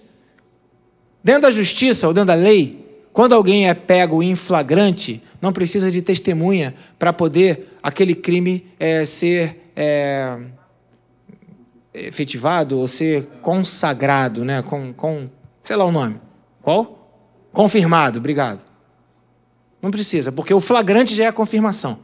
[1.22, 5.90] dentro da justiça ou dentro da lei, quando alguém é pego em flagrante, não precisa
[5.90, 10.38] de testemunha para poder aquele crime é, ser é,
[11.94, 14.60] efetivado ou ser consagrado, né?
[14.62, 15.30] Com, com,
[15.62, 16.20] sei lá o nome.
[16.60, 16.95] Qual?
[17.56, 18.62] Confirmado, obrigado.
[19.80, 21.98] Não precisa, porque o flagrante já é a confirmação.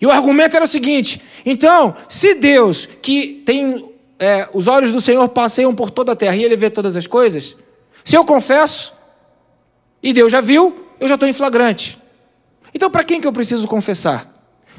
[0.00, 5.02] E o argumento era o seguinte: então, se Deus, que tem é, os olhos do
[5.02, 7.58] Senhor passeiam por toda a terra e ele vê todas as coisas,
[8.02, 8.94] se eu confesso
[10.02, 11.98] e Deus já viu, eu já estou em flagrante.
[12.72, 14.32] Então, para quem que eu preciso confessar?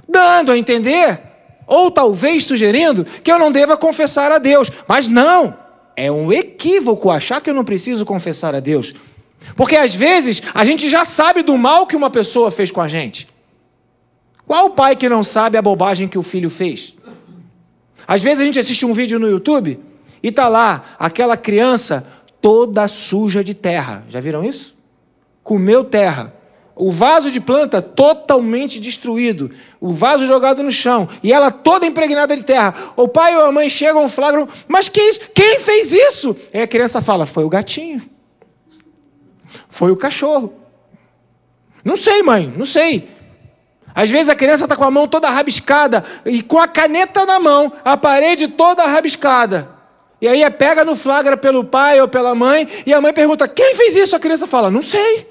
[0.08, 1.21] Dando a entender,
[1.67, 4.71] ou talvez sugerindo, que eu não deva confessar a Deus.
[4.88, 5.55] Mas não,
[5.95, 8.95] é um equívoco achar que eu não preciso confessar a Deus.
[9.55, 12.88] Porque às vezes a gente já sabe do mal que uma pessoa fez com a
[12.88, 13.27] gente.
[14.47, 16.95] Qual pai que não sabe a bobagem que o filho fez?
[18.07, 19.79] Às vezes a gente assiste um vídeo no YouTube
[20.23, 22.05] e tá lá aquela criança
[22.41, 24.03] toda suja de terra.
[24.09, 24.75] Já viram isso?
[25.43, 26.33] Comeu terra.
[26.75, 32.35] O vaso de planta totalmente destruído, o vaso jogado no chão e ela toda impregnada
[32.38, 32.73] de terra.
[32.95, 35.19] O pai ou a mãe chegam, flagram, mas que isso?
[35.35, 36.35] Quem fez isso?
[36.53, 38.01] Aí a criança fala: Foi o gatinho.
[39.69, 40.53] Foi o cachorro.
[41.83, 43.09] Não sei, mãe, não sei.
[43.93, 47.39] Às vezes a criança está com a mão toda rabiscada e com a caneta na
[47.39, 49.69] mão, a parede toda rabiscada.
[50.21, 53.47] E aí é pega no flagra pelo pai ou pela mãe, e a mãe pergunta:
[53.47, 54.15] quem fez isso?
[54.15, 55.27] A criança fala: não sei.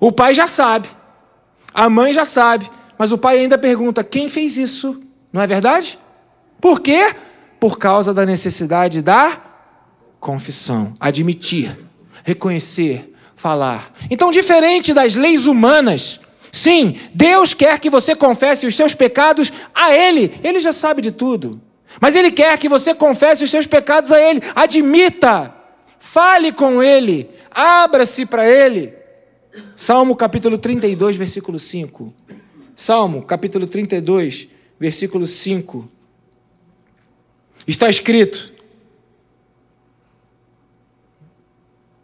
[0.00, 0.88] O pai já sabe,
[1.74, 5.02] a mãe já sabe, mas o pai ainda pergunta: quem fez isso?
[5.32, 5.98] Não é verdade?
[6.60, 7.14] Por quê?
[7.60, 9.40] Por causa da necessidade da
[10.20, 11.87] confissão, admitir
[12.28, 13.94] reconhecer, falar.
[14.10, 16.20] Então, diferente das leis humanas,
[16.52, 21.10] sim, Deus quer que você confesse os seus pecados a Ele, Ele já sabe de
[21.10, 21.58] tudo.
[21.98, 25.54] Mas Ele quer que você confesse os seus pecados a Ele, admita,
[25.98, 28.92] fale com Ele, abra-se para Ele.
[29.74, 32.12] Salmo capítulo 32, versículo 5.
[32.76, 34.48] Salmo, capítulo 32,
[34.78, 35.90] versículo 5.
[37.66, 38.57] Está escrito.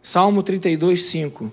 [0.05, 1.51] Salmo 32, 5.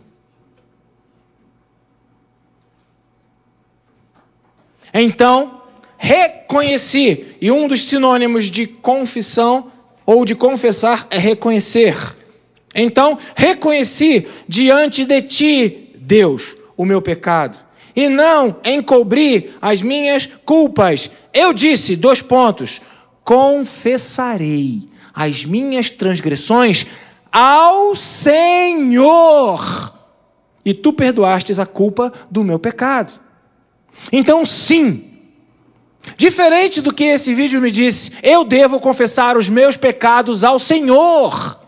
[4.92, 5.62] Então,
[5.96, 9.72] reconheci, e um dos sinônimos de confissão
[10.04, 11.96] ou de confessar é reconhecer.
[12.74, 17.56] Então, reconheci diante de ti, Deus, o meu pecado,
[17.96, 21.10] e não encobri as minhas culpas.
[21.32, 22.82] Eu disse, dois pontos,
[23.24, 26.86] confessarei as minhas transgressões
[27.32, 29.60] ao Senhor,
[30.64, 33.18] e tu perdoastes a culpa do meu pecado.
[34.12, 35.10] Então, sim,
[36.16, 41.58] diferente do que esse vídeo me disse, eu devo confessar os meus pecados ao Senhor.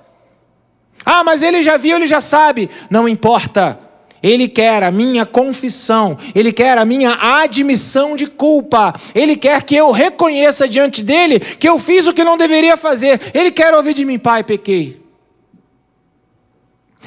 [1.04, 2.70] Ah, mas ele já viu, ele já sabe.
[2.90, 3.78] Não importa.
[4.22, 9.76] Ele quer a minha confissão, ele quer a minha admissão de culpa, ele quer que
[9.76, 13.20] eu reconheça diante dele que eu fiz o que não deveria fazer.
[13.34, 15.03] Ele quer ouvir de mim, pai, pequei.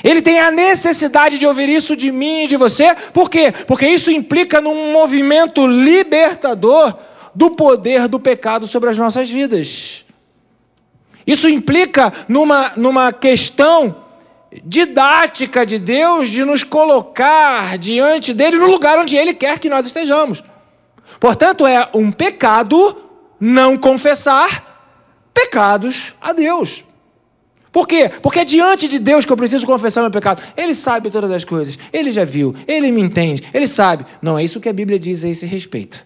[0.04, 3.52] Ele tem a necessidade de ouvir isso de mim e de você, por quê?
[3.66, 6.96] Porque isso implica num movimento libertador
[7.34, 10.06] do poder do pecado sobre as nossas vidas.
[11.26, 14.04] Isso implica numa, numa questão
[14.64, 19.86] didática de Deus de nos colocar diante dele no lugar onde ele quer que nós
[19.86, 20.44] estejamos.
[21.20, 22.96] Portanto, é um pecado
[23.40, 24.92] não confessar
[25.34, 26.87] pecados a Deus.
[27.72, 28.10] Por quê?
[28.22, 30.42] Porque é diante de Deus que eu preciso confessar meu pecado.
[30.56, 34.06] Ele sabe todas as coisas, ele já viu, ele me entende, ele sabe.
[34.22, 36.06] Não é isso que a Bíblia diz a esse respeito.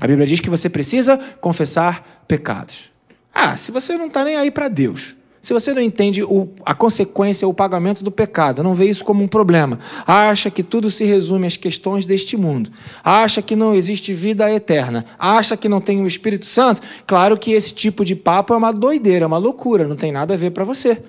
[0.00, 2.90] A Bíblia diz que você precisa confessar pecados.
[3.34, 6.74] Ah, se você não está nem aí para Deus, se você não entende o, a
[6.74, 11.04] consequência, o pagamento do pecado, não vê isso como um problema, acha que tudo se
[11.04, 12.70] resume às questões deste mundo,
[13.04, 17.52] acha que não existe vida eterna, acha que não tem o Espírito Santo, claro que
[17.52, 20.50] esse tipo de papo é uma doideira, é uma loucura, não tem nada a ver
[20.50, 21.00] para você.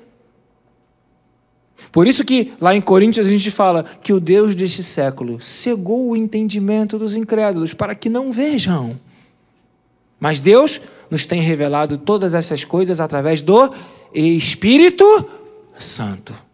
[1.92, 6.12] Por isso que lá em Coríntios a gente fala que o Deus deste século cegou
[6.12, 9.00] o entendimento dos incrédulos para que não vejam.
[10.20, 13.72] Mas Deus nos tem revelado todas essas coisas através do
[14.14, 15.26] Espírito
[15.78, 16.49] Santo.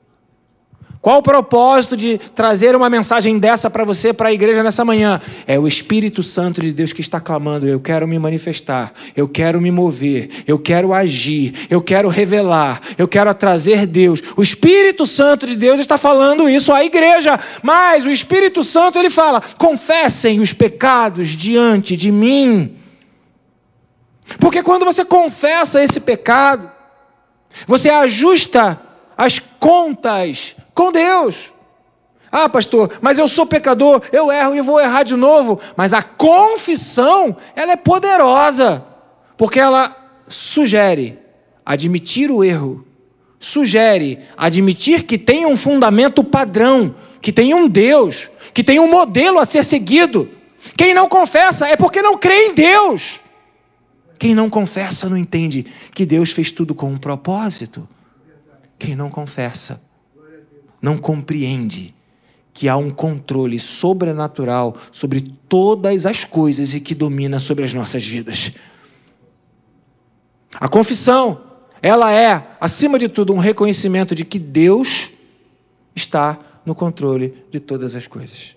[1.05, 5.21] Qual o propósito de trazer uma mensagem dessa para você, para a igreja nessa manhã?
[5.45, 9.61] É o Espírito Santo de Deus que está clamando: eu quero me manifestar, eu quero
[9.61, 14.19] me mover, eu quero agir, eu quero revelar, eu quero trazer Deus.
[14.35, 19.11] O Espírito Santo de Deus está falando isso à igreja, mas o Espírito Santo ele
[19.11, 22.77] fala: confessem os pecados diante de mim.
[24.39, 26.71] Porque quando você confessa esse pecado,
[27.65, 28.79] você ajusta
[29.17, 31.53] as contas com Deus.
[32.31, 35.59] Ah, pastor, mas eu sou pecador, eu erro e vou errar de novo.
[35.77, 38.85] Mas a confissão, ela é poderosa,
[39.37, 39.95] porque ela
[40.27, 41.17] sugere
[41.65, 42.85] admitir o erro,
[43.39, 49.39] sugere admitir que tem um fundamento padrão, que tem um Deus, que tem um modelo
[49.39, 50.29] a ser seguido.
[50.75, 53.21] Quem não confessa é porque não crê em Deus.
[54.18, 57.88] Quem não confessa não entende que Deus fez tudo com um propósito.
[58.78, 59.82] Quem não confessa
[60.82, 61.93] não compreende
[62.53, 68.05] que há um controle sobrenatural sobre todas as coisas e que domina sobre as nossas
[68.05, 68.53] vidas.
[70.53, 71.41] A confissão,
[71.82, 75.11] ela é, acima de tudo, um reconhecimento de que Deus
[75.93, 78.55] está no controle de todas as coisas.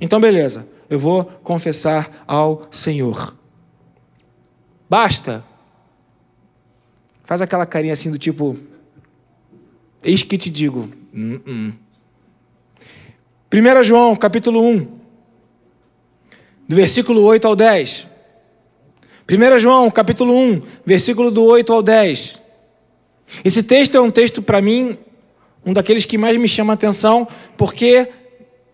[0.00, 3.34] Então, beleza, eu vou confessar ao Senhor.
[4.88, 5.44] Basta.
[7.24, 8.58] Faz aquela carinha assim do tipo.
[10.02, 10.90] Eis que te digo.
[11.12, 11.74] Uh -uh.
[13.52, 14.88] 1 João, capítulo 1,
[16.68, 18.08] do versículo 8 ao 10.
[19.30, 22.42] 1 João, capítulo 1, versículo do 8 ao 10.
[23.44, 24.98] Esse texto é um texto, para mim,
[25.64, 28.08] um daqueles que mais me chama a atenção, porque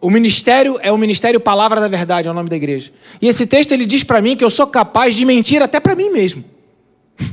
[0.01, 2.91] o ministério é o ministério Palavra da Verdade, é o nome da igreja.
[3.21, 5.95] E esse texto ele diz para mim que eu sou capaz de mentir até para
[5.95, 6.45] mim mesmo.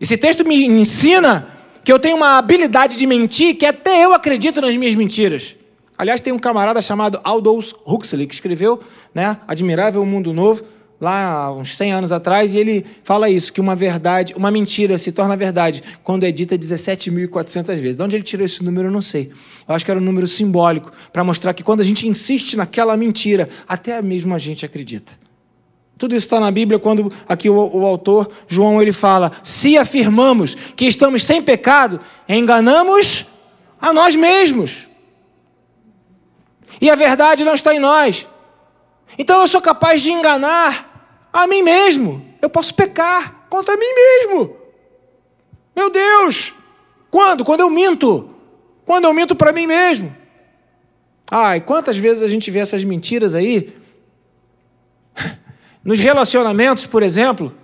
[0.00, 1.48] Esse texto me ensina
[1.82, 5.56] que eu tenho uma habilidade de mentir que até eu acredito nas minhas mentiras.
[5.96, 8.80] Aliás, tem um camarada chamado Aldous Huxley que escreveu,
[9.14, 10.64] né, Admirável Mundo Novo
[11.00, 15.10] lá uns 100 anos atrás, e ele fala isso, que uma verdade, uma mentira se
[15.10, 17.96] torna verdade quando é dita 17.400 vezes.
[17.96, 19.30] De onde ele tirou esse número, eu não sei.
[19.66, 22.96] Eu acho que era um número simbólico, para mostrar que quando a gente insiste naquela
[22.96, 25.12] mentira, até mesmo a gente acredita.
[25.96, 30.54] Tudo isso está na Bíblia, quando aqui o, o, autor, João, ele fala: se afirmamos
[30.74, 33.26] que estamos sem pecado, enganamos
[33.80, 34.88] a nós mesmos.
[36.80, 38.26] E a verdade não está em nós.
[39.18, 40.89] Então eu sou capaz de enganar
[41.32, 42.24] a mim mesmo.
[42.40, 44.56] Eu posso pecar contra mim mesmo.
[45.74, 46.54] Meu Deus!
[47.10, 47.44] Quando?
[47.44, 48.30] Quando eu minto.
[48.86, 50.14] Quando eu minto para mim mesmo.
[51.30, 53.72] Ai, quantas vezes a gente vê essas mentiras aí?
[55.84, 57.54] Nos relacionamentos, por exemplo,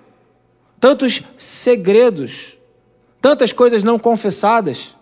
[0.78, 2.56] tantos segredos,
[3.20, 4.94] tantas coisas não confessadas.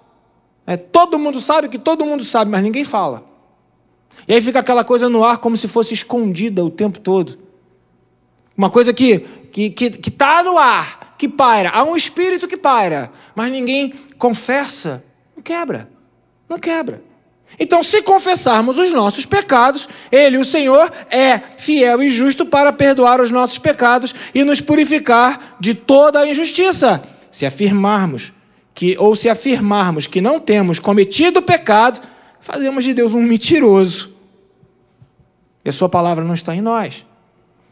[0.67, 3.23] É, todo mundo sabe que todo mundo sabe, mas ninguém fala.
[4.27, 7.44] E aí fica aquela coisa no ar como se fosse escondida o tempo todo.
[8.57, 9.21] Uma coisa que
[9.53, 11.71] que que está no ar, que paira.
[11.71, 15.05] Há um espírito que paira, mas ninguém confessa.
[15.37, 15.89] Não quebra,
[16.49, 17.03] não quebra.
[17.59, 23.21] Então, se confessarmos os nossos pecados, Ele, o Senhor, é fiel e justo para perdoar
[23.21, 27.03] os nossos pecados e nos purificar de toda a injustiça.
[27.31, 28.33] Se afirmarmos
[28.75, 32.01] que, ou se afirmarmos que não temos cometido pecado,
[32.41, 34.13] fazemos de Deus um mentiroso.
[35.65, 37.07] E a Sua palavra não está em nós.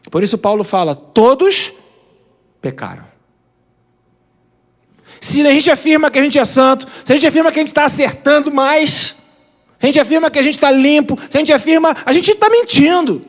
[0.09, 1.73] Por isso, Paulo fala: todos
[2.61, 3.05] pecaram.
[5.19, 7.61] Se a gente afirma que a gente é santo, se a gente afirma que a
[7.61, 9.15] gente está acertando mais
[9.83, 12.31] se a gente afirma que a gente está limpo, se a gente afirma, a gente
[12.31, 13.25] está mentindo.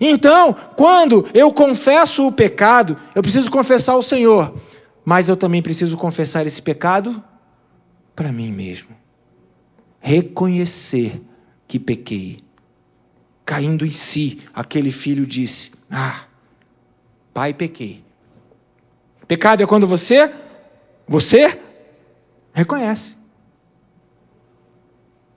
[0.00, 4.54] Então, quando eu confesso o pecado, eu preciso confessar ao Senhor,
[5.04, 7.20] mas eu também preciso confessar esse pecado
[8.14, 8.90] para mim mesmo.
[9.98, 11.20] Reconhecer
[11.66, 12.43] que pequei.
[13.44, 16.24] Caindo em si, aquele filho disse: Ah,
[17.32, 18.02] pai, pequei.
[19.26, 20.32] Pecado é quando você,
[21.06, 21.58] você
[22.52, 23.16] reconhece.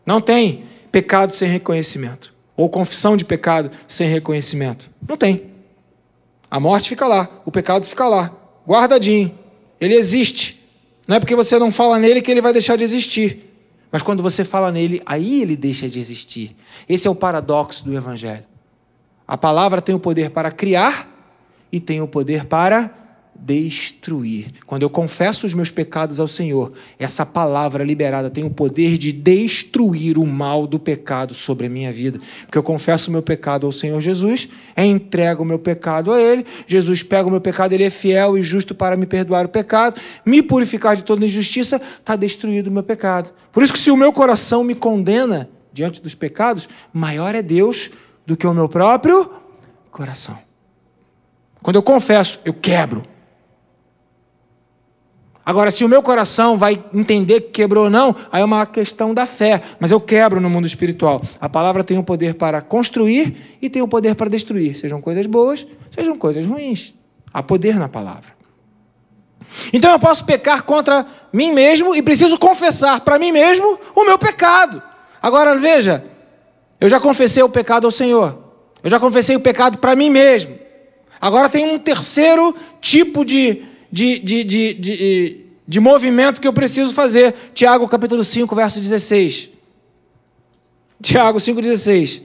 [0.05, 2.33] Não tem pecado sem reconhecimento.
[2.55, 4.89] Ou confissão de pecado sem reconhecimento.
[5.07, 5.51] Não tem.
[6.49, 8.33] A morte fica lá, o pecado fica lá,
[8.65, 9.37] guardadinho.
[9.79, 10.65] Ele existe.
[11.07, 13.46] Não é porque você não fala nele que ele vai deixar de existir.
[13.91, 16.55] Mas quando você fala nele, aí ele deixa de existir.
[16.87, 18.43] Esse é o paradoxo do Evangelho.
[19.27, 21.09] A palavra tem o poder para criar
[21.71, 23.06] e tem o poder para
[23.39, 24.47] destruir.
[24.65, 29.11] Quando eu confesso os meus pecados ao Senhor, essa palavra liberada tem o poder de
[29.11, 32.19] destruir o mal do pecado sobre a minha vida.
[32.41, 36.45] Porque eu confesso o meu pecado ao Senhor Jesus, entrego o meu pecado a Ele,
[36.65, 40.01] Jesus pega o meu pecado, Ele é fiel e justo para me perdoar o pecado,
[40.25, 43.31] me purificar de toda injustiça, está destruído o meu pecado.
[43.51, 47.91] Por isso que se o meu coração me condena diante dos pecados, maior é Deus
[48.25, 49.31] do que o meu próprio
[49.89, 50.37] coração.
[51.61, 53.03] Quando eu confesso, eu quebro
[55.47, 59.13] Agora, se o meu coração vai entender que quebrou ou não, aí é uma questão
[59.13, 59.61] da fé.
[59.79, 61.21] Mas eu quebro no mundo espiritual.
[61.39, 64.75] A palavra tem o poder para construir e tem o poder para destruir.
[64.75, 66.93] Sejam coisas boas, sejam coisas ruins.
[67.33, 68.35] Há poder na palavra.
[69.71, 74.19] Então eu posso pecar contra mim mesmo e preciso confessar para mim mesmo o meu
[74.19, 74.83] pecado.
[75.21, 76.03] Agora veja,
[76.77, 78.37] eu já confessei o pecado ao Senhor.
[78.83, 80.53] Eu já confessei o pecado para mim mesmo.
[81.21, 86.93] Agora tem um terceiro tipo de de, de, de, de, de movimento que eu preciso
[86.93, 87.33] fazer.
[87.53, 89.49] Tiago capítulo 5, verso 16.
[91.01, 92.23] Tiago 5,16.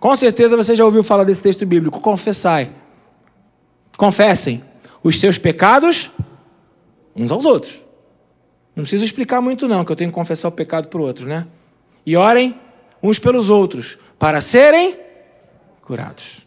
[0.00, 2.00] Com certeza você já ouviu falar desse texto bíblico.
[2.00, 2.72] Confessai.
[3.96, 4.62] Confessem
[5.02, 6.10] os seus pecados
[7.14, 7.82] uns aos outros.
[8.74, 11.26] Não preciso explicar muito, não, que eu tenho que confessar o pecado para o outro,
[11.26, 11.46] né?
[12.06, 12.58] E orem
[13.02, 14.96] uns pelos outros, para serem
[15.82, 16.46] curados.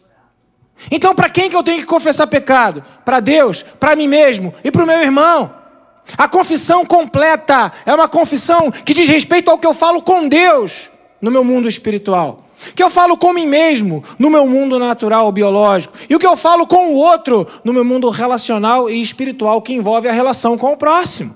[0.90, 2.84] Então, para quem que eu tenho que confessar pecado?
[3.04, 5.50] Para Deus, para mim mesmo e para o meu irmão.
[6.16, 10.90] A confissão completa é uma confissão que diz respeito ao que eu falo com Deus
[11.20, 15.96] no meu mundo espiritual, que eu falo com mim mesmo no meu mundo natural biológico
[16.08, 19.72] e o que eu falo com o outro no meu mundo relacional e espiritual que
[19.72, 21.34] envolve a relação com o próximo.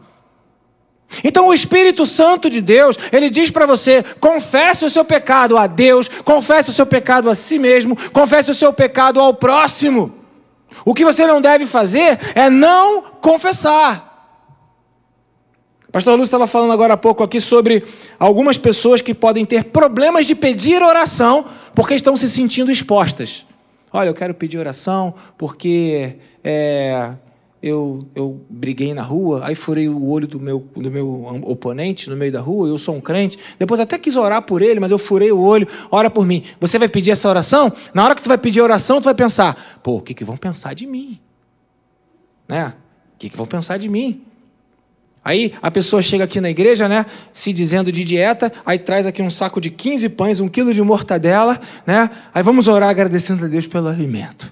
[1.24, 5.66] Então o Espírito Santo de Deus, ele diz para você: confesse o seu pecado a
[5.66, 10.14] Deus, confesse o seu pecado a si mesmo, confesse o seu pecado ao próximo.
[10.84, 14.08] O que você não deve fazer é não confessar.
[15.92, 17.84] Pastor Lúcio estava falando agora há pouco aqui sobre
[18.16, 21.44] algumas pessoas que podem ter problemas de pedir oração
[21.74, 23.44] porque estão se sentindo expostas.
[23.92, 27.11] Olha, eu quero pedir oração porque é,
[27.62, 32.16] eu, eu briguei na rua, aí furei o olho do meu, do meu oponente no
[32.16, 34.98] meio da rua, eu sou um crente, depois até quis orar por ele, mas eu
[34.98, 36.42] furei o olho, ora por mim.
[36.58, 37.70] Você vai pedir essa oração?
[37.92, 40.24] Na hora que tu vai pedir a oração, tu vai pensar, pô, o que, que
[40.24, 41.20] vão pensar de mim?
[42.48, 42.74] Né?
[43.14, 44.22] O que, que vão pensar de mim?
[45.22, 49.20] Aí a pessoa chega aqui na igreja, né, se dizendo de dieta, aí traz aqui
[49.20, 52.08] um saco de 15 pães, um quilo de mortadela, né?
[52.32, 54.50] Aí vamos orar agradecendo a Deus pelo alimento.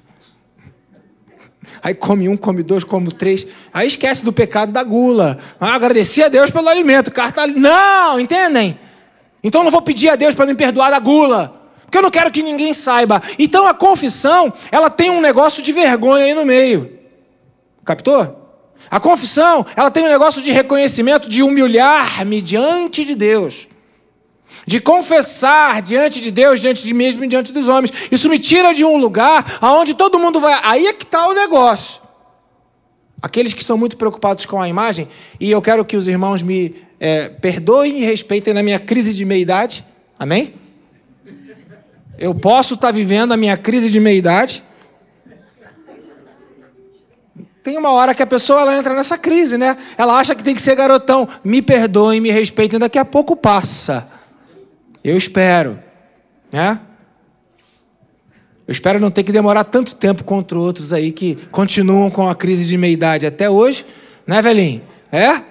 [1.82, 3.46] Aí come um, come dois, come três.
[3.72, 5.38] Aí esquece do pecado da gula.
[5.60, 7.10] Ah, agradeci a Deus pelo alimento.
[7.12, 7.46] Carta...
[7.46, 8.78] Não, entendem?
[9.42, 11.54] Então não vou pedir a Deus para me perdoar da gula.
[11.82, 13.22] Porque eu não quero que ninguém saiba.
[13.38, 16.98] Então a confissão, ela tem um negócio de vergonha aí no meio.
[17.84, 18.36] Captou?
[18.90, 23.68] A confissão, ela tem um negócio de reconhecimento, de humilhar-me diante de Deus.
[24.66, 27.92] De confessar diante de Deus, diante de mim mesmo e diante dos homens.
[28.10, 30.60] Isso me tira de um lugar aonde todo mundo vai.
[30.62, 32.02] Aí é que está o negócio.
[33.20, 35.08] Aqueles que são muito preocupados com a imagem,
[35.40, 39.24] e eu quero que os irmãos me é, perdoem e respeitem na minha crise de
[39.24, 39.84] meia-idade.
[40.18, 40.54] Amém?
[42.16, 44.64] Eu posso estar vivendo a minha crise de meia-idade.
[47.62, 49.76] Tem uma hora que a pessoa ela entra nessa crise, né?
[49.96, 51.28] Ela acha que tem que ser garotão.
[51.44, 54.08] Me perdoem, me respeitem, daqui a pouco passa.
[55.02, 55.78] Eu espero,
[56.52, 56.80] né?
[58.66, 62.34] Eu espero não ter que demorar tanto tempo contra outros aí que continuam com a
[62.34, 63.86] crise de meia-idade até hoje,
[64.26, 64.82] né, velhinho?
[65.10, 65.42] É?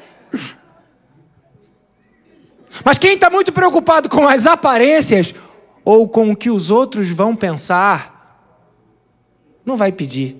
[2.86, 5.34] Mas quem está muito preocupado com as aparências
[5.84, 8.40] ou com o que os outros vão pensar,
[9.66, 10.38] não vai pedir,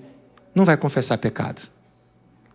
[0.54, 1.68] não vai confessar pecado.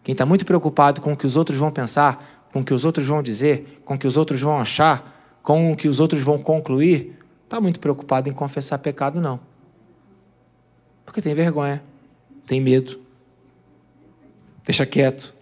[0.03, 2.85] Quem está muito preocupado com o que os outros vão pensar, com o que os
[2.85, 5.12] outros vão dizer, com o que os outros vão achar,
[5.43, 9.39] com o que os outros vão concluir, está muito preocupado em confessar pecado, não.
[11.05, 11.83] Porque tem vergonha,
[12.47, 12.99] tem medo.
[14.65, 15.33] Deixa quieto.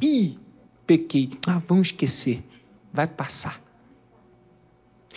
[0.00, 0.38] Ih,
[0.86, 1.32] pequei.
[1.46, 2.42] Ah, vamos esquecer.
[2.92, 3.60] Vai passar.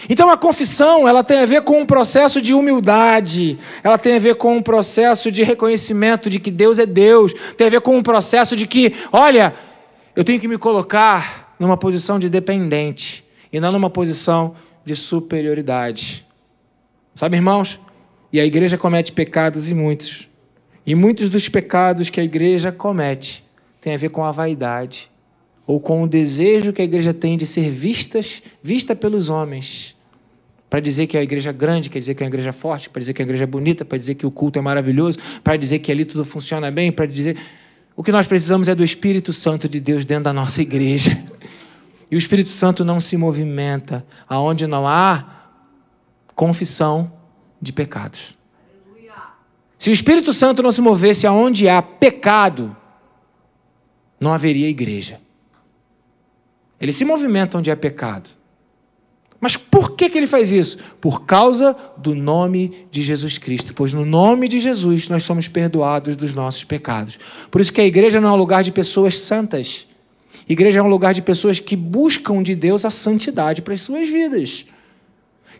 [0.09, 4.19] Então a confissão, ela tem a ver com um processo de humildade, ela tem a
[4.19, 7.95] ver com um processo de reconhecimento de que Deus é Deus, tem a ver com
[7.95, 9.53] um processo de que, olha,
[10.15, 13.20] eu tenho que me colocar numa posição de dependente
[13.51, 16.25] e não numa posição de superioridade.
[17.13, 17.79] Sabe, irmãos?
[18.31, 20.27] E a igreja comete pecados e muitos.
[20.85, 23.43] E muitos dos pecados que a igreja comete
[23.79, 25.11] têm a ver com a vaidade
[25.67, 29.95] ou com o desejo que a igreja tem de ser vistas, vista pelos homens.
[30.69, 32.99] Para dizer que a igreja é grande, quer dizer que é uma igreja forte, para
[32.99, 35.79] dizer que a igreja é bonita, para dizer que o culto é maravilhoso, para dizer
[35.79, 37.37] que ali tudo funciona bem, para dizer.
[37.95, 41.21] O que nós precisamos é do Espírito Santo de Deus dentro da nossa igreja.
[42.11, 45.47] E o Espírito Santo não se movimenta aonde não há
[46.35, 47.11] confissão
[47.61, 48.37] de pecados.
[49.79, 52.75] Se o Espírito Santo não se movesse aonde há pecado,
[54.19, 55.19] não haveria igreja.
[56.79, 58.29] Ele se movimenta onde há pecado.
[59.39, 60.77] Mas por que, que ele faz isso?
[60.99, 63.73] Por causa do nome de Jesus Cristo.
[63.73, 67.17] Pois no nome de Jesus nós somos perdoados dos nossos pecados.
[67.49, 69.87] Por isso que a igreja não é um lugar de pessoas santas.
[70.51, 74.09] Igreja é um lugar de pessoas que buscam de Deus a santidade para as suas
[74.09, 74.65] vidas.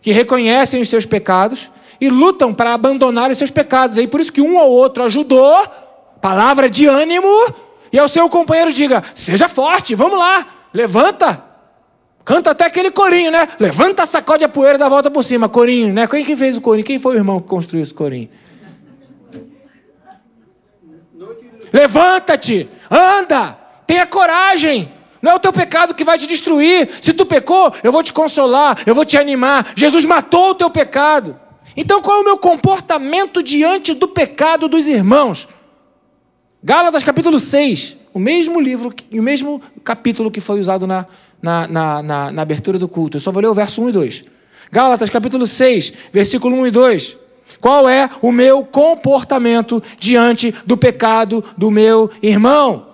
[0.02, 3.96] Que reconhecem os seus pecados e lutam para abandonar os seus pecados.
[3.96, 5.66] E por isso que um ou outro ajudou,
[6.20, 7.26] palavra de ânimo,
[7.90, 11.42] e ao seu companheiro diga: seja forte, vamos lá, levanta.
[12.22, 13.48] Canta até aquele corinho, né?
[13.58, 15.48] Levanta, sacode a poeira e dá a volta por cima.
[15.48, 16.06] Corinho, né?
[16.06, 16.84] Quem, quem fez o corinho?
[16.84, 18.28] Quem foi o irmão que construiu esse corinho?
[21.72, 23.58] Levanta-te, anda,
[23.92, 24.90] tenha coragem.
[25.20, 26.88] Não é o teu pecado que vai te destruir.
[27.00, 29.72] Se tu pecou, eu vou te consolar, eu vou te animar.
[29.76, 31.38] Jesus matou o teu pecado.
[31.76, 35.46] Então, qual é o meu comportamento diante do pecado dos irmãos?
[36.64, 41.06] Gálatas capítulo 6, o mesmo livro, o mesmo capítulo que foi usado na,
[41.40, 43.18] na, na, na, na abertura do culto.
[43.18, 44.24] Eu só vou ler o verso 1 e 2.
[44.70, 47.16] Gálatas capítulo 6, versículo 1 e 2.
[47.60, 52.91] Qual é o meu comportamento diante do pecado do meu irmão?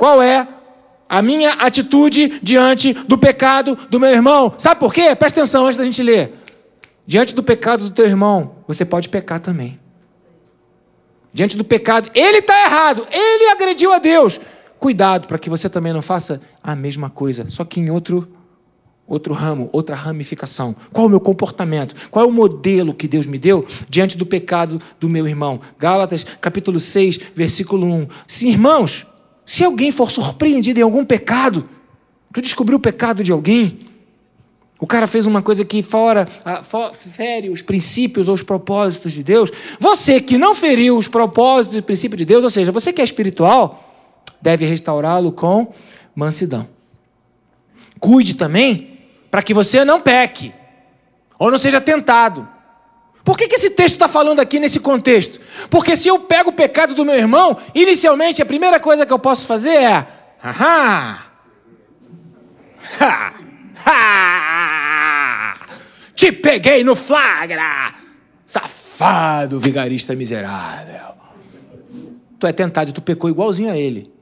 [0.00, 0.48] Qual é
[1.06, 4.54] a minha atitude diante do pecado do meu irmão?
[4.56, 5.14] Sabe por quê?
[5.14, 6.32] Presta atenção antes da gente ler.
[7.06, 9.78] Diante do pecado do teu irmão, você pode pecar também.
[11.34, 14.40] Diante do pecado, ele está errado, ele agrediu a Deus.
[14.78, 18.26] Cuidado para que você também não faça a mesma coisa, só que em outro
[19.06, 20.74] outro ramo, outra ramificação.
[20.94, 21.94] Qual é o meu comportamento?
[22.10, 25.60] Qual é o modelo que Deus me deu diante do pecado do meu irmão?
[25.78, 28.08] Gálatas, capítulo 6, versículo 1.
[28.26, 29.09] Sim, irmãos,
[29.50, 31.68] se alguém for surpreendido em algum pecado,
[32.32, 33.80] tu descobriu o pecado de alguém,
[34.78, 36.28] o cara fez uma coisa que fora,
[36.92, 39.50] fere os princípios ou os propósitos de Deus.
[39.80, 43.04] Você que não feriu os propósitos e princípios de Deus, ou seja, você que é
[43.04, 43.92] espiritual,
[44.40, 45.74] deve restaurá-lo com
[46.14, 46.68] mansidão.
[47.98, 49.00] Cuide também
[49.32, 50.54] para que você não peque
[51.36, 52.48] ou não seja tentado.
[53.30, 55.38] Por que, que esse texto está falando aqui nesse contexto?
[55.70, 59.20] Porque se eu pego o pecado do meu irmão, inicialmente a primeira coisa que eu
[59.20, 60.04] posso fazer é.
[60.42, 61.26] Haha!
[62.98, 63.32] Ha!
[63.86, 65.56] Ha!
[66.12, 67.94] Te peguei no flagra!
[68.44, 71.14] Safado, vigarista miserável.
[72.36, 74.12] Tu é tentado tu pecou igualzinho a ele.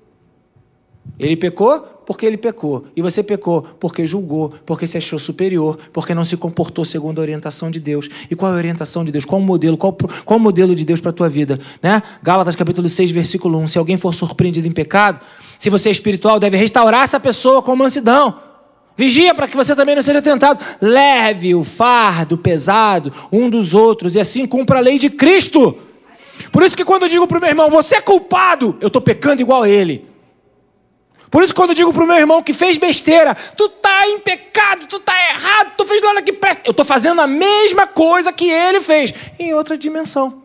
[1.19, 2.87] Ele pecou porque ele pecou.
[2.97, 7.21] E você pecou porque julgou, porque se achou superior, porque não se comportou segundo a
[7.21, 8.09] orientação de Deus.
[8.31, 9.27] E qual é a orientação de Deus?
[9.27, 9.77] Qual o modelo?
[9.77, 11.61] Qual, qual o modelo de Deus para a tua vida?
[11.83, 12.03] Né?
[12.23, 13.69] Gálatas capítulo 6, versículo 1.
[13.69, 15.21] Se alguém for surpreendido em pecado,
[15.59, 18.37] se você é espiritual, deve restaurar essa pessoa com mansidão.
[18.97, 20.65] Vigia para que você também não seja tentado.
[20.81, 25.77] Leve o fardo pesado um dos outros e assim cumpra a lei de Cristo.
[26.51, 29.03] Por isso que quando eu digo para o meu irmão, você é culpado, eu estou
[29.03, 30.09] pecando igual a ele.
[31.31, 34.19] Por isso, quando eu digo para o meu irmão que fez besteira, tu está em
[34.19, 36.63] pecado, tu está errado, tu fez nada que presta.
[36.65, 40.43] Eu estou fazendo a mesma coisa que ele fez, em outra dimensão.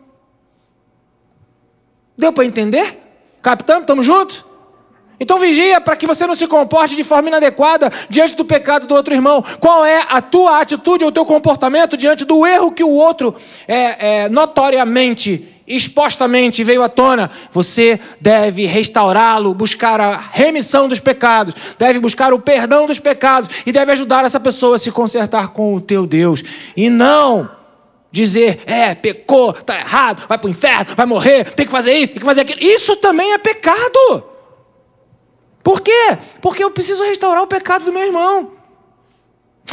[2.16, 2.98] Deu para entender?
[3.42, 4.44] Capitão, estamos juntos?
[5.18, 8.94] Então vigia para que você não se comporte de forma inadequada diante do pecado do
[8.94, 9.42] outro irmão.
[9.60, 13.34] Qual é a tua atitude ou o teu comportamento diante do erro que o outro
[13.66, 21.54] é, é notoriamente expostamente veio à tona, você deve restaurá-lo, buscar a remissão dos pecados,
[21.78, 25.74] deve buscar o perdão dos pecados e deve ajudar essa pessoa a se consertar com
[25.74, 26.42] o teu Deus.
[26.76, 27.50] E não
[28.12, 32.12] dizer, é, pecou, está errado, vai para o inferno, vai morrer, tem que fazer isso,
[32.12, 32.60] tem que fazer aquilo.
[32.62, 34.24] Isso também é pecado.
[35.64, 36.18] Por quê?
[36.40, 38.53] Porque eu preciso restaurar o pecado do meu irmão.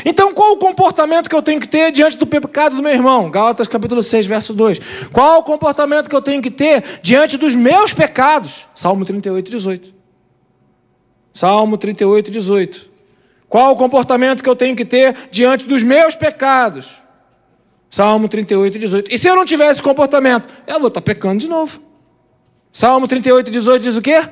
[0.05, 3.29] Então, qual o comportamento que eu tenho que ter diante do pecado do meu irmão?
[3.29, 4.79] Gálatas capítulo 6, verso 2.
[5.11, 8.67] Qual o comportamento que eu tenho que ter diante dos meus pecados?
[8.73, 9.93] Salmo 38, 18.
[11.33, 12.89] Salmo 38, 18.
[13.47, 17.01] Qual o comportamento que eu tenho que ter diante dos meus pecados?
[17.89, 19.13] Salmo 38, 18.
[19.13, 21.81] E se eu não tiver esse comportamento, eu vou estar pecando de novo.
[22.71, 24.29] Salmo 38, 18 diz o quê?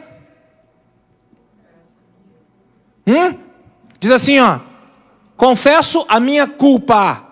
[3.05, 3.37] Hum?
[3.99, 4.68] Diz assim, ó.
[5.39, 7.25] Confesso a minha culpa.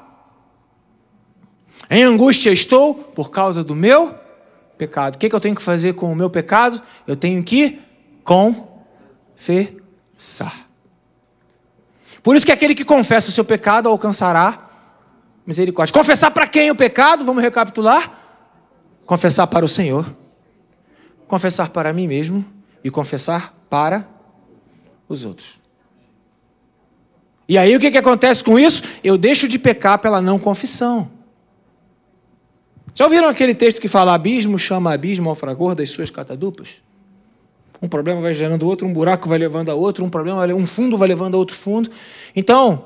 [1.89, 4.15] Em angústia estou por causa do meu
[4.77, 5.15] pecado.
[5.15, 6.81] O que, que eu tenho que fazer com o meu pecado?
[7.05, 7.81] Eu tenho que
[8.23, 8.55] confessar.
[12.23, 14.69] Por isso que aquele que confessa o seu pecado alcançará
[15.45, 15.93] misericórdia.
[15.93, 17.25] Confessar para quem o pecado?
[17.25, 18.21] Vamos recapitular.
[19.05, 20.15] Confessar para o Senhor.
[21.27, 22.45] Confessar para mim mesmo
[22.81, 24.07] e confessar para
[25.09, 25.66] os outros.
[27.47, 28.83] E aí o que, que acontece com isso?
[29.03, 31.09] Eu deixo de pecar pela não confissão.
[32.93, 36.81] Já ouviram aquele texto que fala abismo chama abismo ao fragor das suas catadupas?
[37.81, 40.97] Um problema vai gerando outro, um buraco vai levando a outro, um problema, um fundo
[40.97, 41.89] vai levando a outro fundo.
[42.35, 42.83] Então,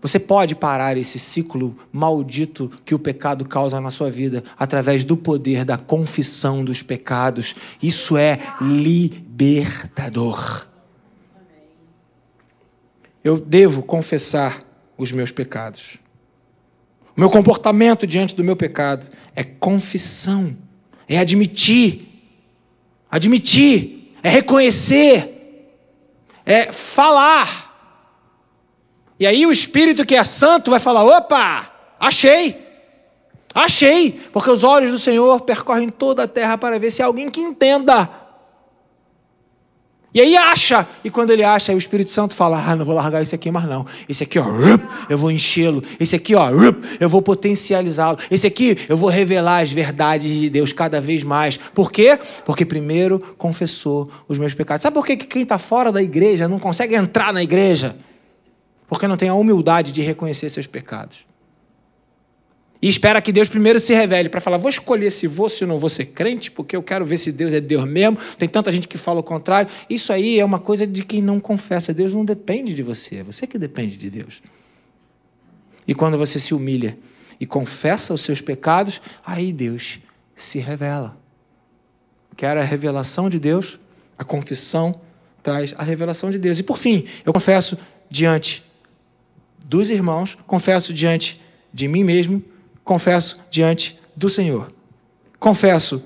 [0.00, 5.16] você pode parar esse ciclo maldito que o pecado causa na sua vida através do
[5.16, 7.54] poder da confissão dos pecados.
[7.82, 10.66] Isso é libertador
[13.24, 14.62] eu devo confessar
[14.98, 15.96] os meus pecados.
[17.16, 20.56] O meu comportamento diante do meu pecado é confissão,
[21.08, 22.06] é admitir,
[23.10, 25.70] admitir, é reconhecer,
[26.44, 27.72] é falar.
[29.18, 32.62] E aí o Espírito que é santo vai falar: opa, achei,
[33.54, 37.30] achei, porque os olhos do Senhor percorrem toda a terra para ver se há alguém
[37.30, 38.23] que entenda
[40.14, 42.94] e aí acha, e quando ele acha, aí o Espírito Santo fala: Ah, não vou
[42.94, 43.84] largar esse aqui mais não.
[44.08, 44.46] Esse aqui, ó,
[45.10, 45.82] eu vou enchê-lo.
[45.98, 46.50] Esse aqui, ó,
[47.00, 48.16] eu vou potencializá-lo.
[48.30, 51.56] Esse aqui, eu vou revelar as verdades de Deus cada vez mais.
[51.56, 52.16] Por quê?
[52.44, 54.84] Porque primeiro confessou os meus pecados.
[54.84, 57.96] Sabe por que quem está fora da igreja não consegue entrar na igreja?
[58.86, 61.26] Porque não tem a humildade de reconhecer seus pecados
[62.84, 65.78] e espera que Deus primeiro se revele para falar: vou escolher se vou, se não
[65.78, 68.18] vou ser crente, porque eu quero ver se Deus é Deus mesmo.
[68.36, 69.70] Tem tanta gente que fala o contrário.
[69.88, 71.94] Isso aí é uma coisa de quem não confessa.
[71.94, 74.42] Deus não depende de você, é você que depende de Deus.
[75.88, 76.98] E quando você se humilha
[77.40, 79.98] e confessa os seus pecados, aí Deus
[80.36, 81.16] se revela.
[82.36, 83.80] Quer a revelação de Deus,
[84.18, 85.00] a confissão
[85.42, 86.58] traz a revelação de Deus.
[86.58, 87.78] E por fim, eu confesso
[88.10, 88.62] diante
[89.64, 91.40] dos irmãos, confesso diante
[91.72, 92.44] de mim mesmo
[92.84, 94.72] confesso diante do Senhor.
[95.40, 96.02] Confesso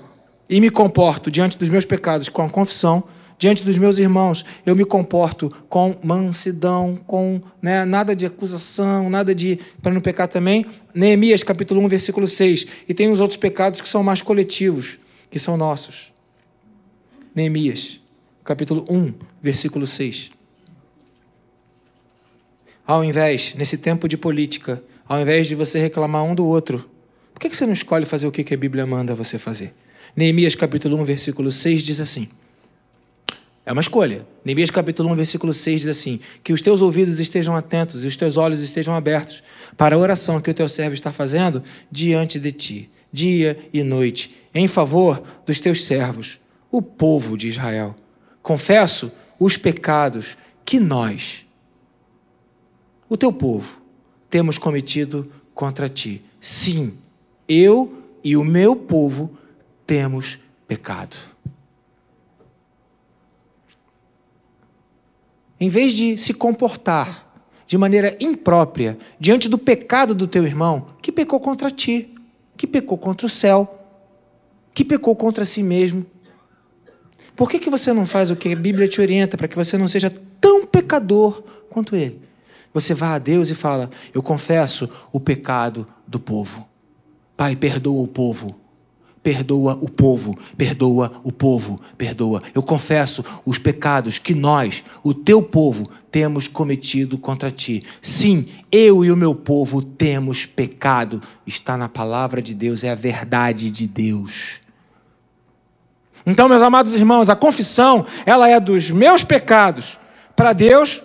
[0.49, 3.03] e me comporto diante dos meus pecados com a confissão,
[3.37, 9.33] diante dos meus irmãos, eu me comporto com mansidão, com né, nada de acusação, nada
[9.33, 10.65] de para não pecar também.
[10.93, 12.65] Neemias capítulo 1, versículo 6.
[12.87, 14.99] E tem os outros pecados que são mais coletivos,
[15.29, 16.11] que são nossos.
[17.33, 18.01] Neemias,
[18.43, 20.31] capítulo 1, versículo 6.
[22.85, 26.87] Ao invés, nesse tempo de política, ao invés de você reclamar um do outro,
[27.33, 29.73] por que você não escolhe fazer o que a Bíblia manda você fazer?
[30.15, 32.29] Neemias capítulo 1, versículo 6 diz assim.
[33.65, 34.27] É uma escolha.
[34.45, 38.15] Neemias capítulo 1, versículo 6 diz assim: Que os teus ouvidos estejam atentos e os
[38.15, 39.41] teus olhos estejam abertos
[39.75, 44.35] para a oração que o teu servo está fazendo diante de ti, dia e noite,
[44.53, 46.39] em favor dos teus servos,
[46.71, 47.95] o povo de Israel.
[48.43, 51.47] Confesso os pecados que nós,
[53.07, 53.78] o teu povo,
[54.29, 56.23] temos cometido contra ti.
[56.39, 56.93] Sim,
[57.47, 59.37] eu e o meu povo
[59.85, 61.17] temos pecado.
[65.59, 67.27] Em vez de se comportar
[67.67, 72.15] de maneira imprópria diante do pecado do teu irmão, que pecou contra ti,
[72.55, 73.85] que pecou contra o céu,
[74.73, 76.05] que pecou contra si mesmo,
[77.35, 79.77] por que, que você não faz o que a Bíblia te orienta para que você
[79.77, 82.28] não seja tão pecador quanto ele?
[82.73, 86.67] Você vai a Deus e fala: Eu confesso o pecado do povo.
[87.35, 88.55] Pai, perdoa o povo.
[89.21, 92.41] Perdoa o povo, perdoa o povo, perdoa.
[92.55, 97.83] Eu confesso os pecados que nós, o teu povo, temos cometido contra ti.
[98.01, 101.21] Sim, eu e o meu povo temos pecado.
[101.45, 104.61] Está na palavra de Deus, é a verdade de Deus.
[106.25, 109.99] Então, meus amados irmãos, a confissão, ela é dos meus pecados
[110.33, 111.01] para Deus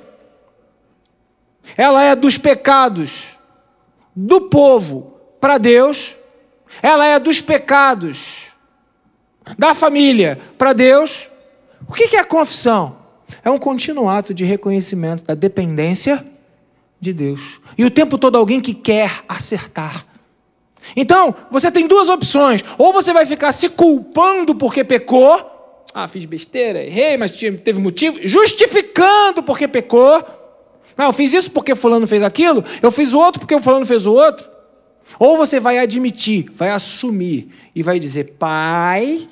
[1.76, 3.38] ela é dos pecados
[4.14, 6.16] do povo para Deus,
[6.82, 8.54] ela é dos pecados
[9.58, 11.30] da família para Deus.
[11.88, 12.96] O que é a confissão?
[13.44, 16.24] É um contínuo ato de reconhecimento da dependência
[17.00, 17.60] de Deus.
[17.76, 20.06] E o tempo todo alguém que quer acertar.
[20.96, 22.62] Então, você tem duas opções.
[22.78, 25.52] Ou você vai ficar se culpando porque pecou.
[25.94, 28.18] Ah, fiz besteira, errei, mas teve motivo.
[28.22, 30.22] Justificando porque pecou.
[30.96, 33.84] Não, eu fiz isso porque fulano fez aquilo, eu fiz o outro porque o fulano
[33.84, 34.48] fez o outro.
[35.18, 39.28] Ou você vai admitir, vai assumir e vai dizer: Pai,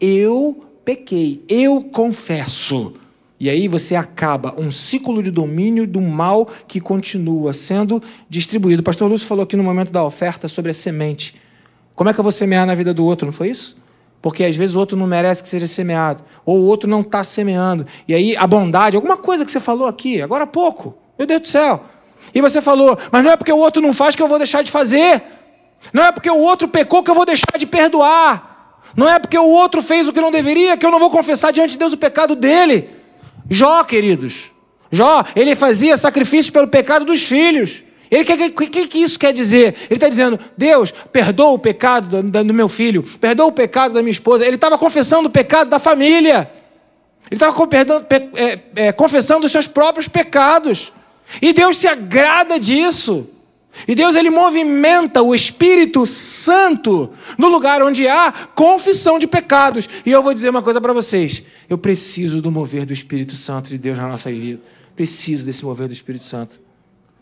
[0.00, 2.94] eu pequei, eu confesso.
[3.38, 8.80] E aí você acaba um ciclo de domínio do mal que continua sendo distribuído.
[8.80, 11.34] O pastor Lúcio falou aqui no momento da oferta sobre a semente.
[11.94, 13.76] Como é que eu vou semear na vida do outro, não foi isso?
[14.24, 17.22] Porque às vezes o outro não merece que seja semeado, ou o outro não está
[17.22, 17.86] semeando.
[18.08, 21.42] E aí a bondade, alguma coisa que você falou aqui, agora há pouco, meu Deus
[21.42, 21.84] do céu.
[22.34, 24.62] E você falou, mas não é porque o outro não faz que eu vou deixar
[24.62, 25.22] de fazer.
[25.92, 28.80] Não é porque o outro pecou que eu vou deixar de perdoar.
[28.96, 31.52] Não é porque o outro fez o que não deveria que eu não vou confessar
[31.52, 32.88] diante de Deus o pecado dele.
[33.50, 34.50] Jó, queridos.
[34.90, 37.83] Jó, ele fazia sacrifício pelo pecado dos filhos.
[38.10, 39.74] O que, que, que, isso quer dizer?
[39.86, 44.02] Ele está dizendo: Deus, perdoa o pecado do, do, meu filho, perdoa o pecado da
[44.02, 44.46] minha esposa.
[44.46, 46.50] Ele estava confessando o pecado da família.
[47.30, 47.54] Ele estava
[48.36, 50.92] é, é, confessando os seus próprios pecados.
[51.40, 53.28] E Deus se agrada disso.
[53.88, 59.88] E Deus ele movimenta o Espírito Santo no lugar onde há confissão de pecados.
[60.06, 63.70] E eu vou dizer uma coisa para vocês: eu preciso do mover do Espírito Santo
[63.70, 64.60] de Deus na nossa vida.
[64.94, 66.63] Preciso desse mover do Espírito Santo.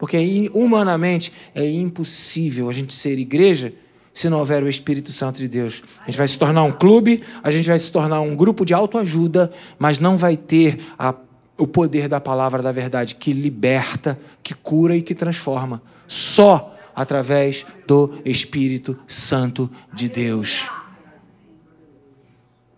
[0.02, 3.72] Porque humanamente é impossível a gente ser igreja
[4.12, 5.80] se não houver o Espírito Santo de Deus.
[6.00, 8.74] A gente vai se tornar um clube, a gente vai se tornar um grupo de
[8.74, 11.14] autoajuda, mas não vai ter a,
[11.56, 15.80] o poder da palavra da verdade que liberta, que cura e que transforma.
[16.08, 20.68] Só através do Espírito Santo de Deus.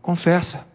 [0.03, 0.74] Confessa.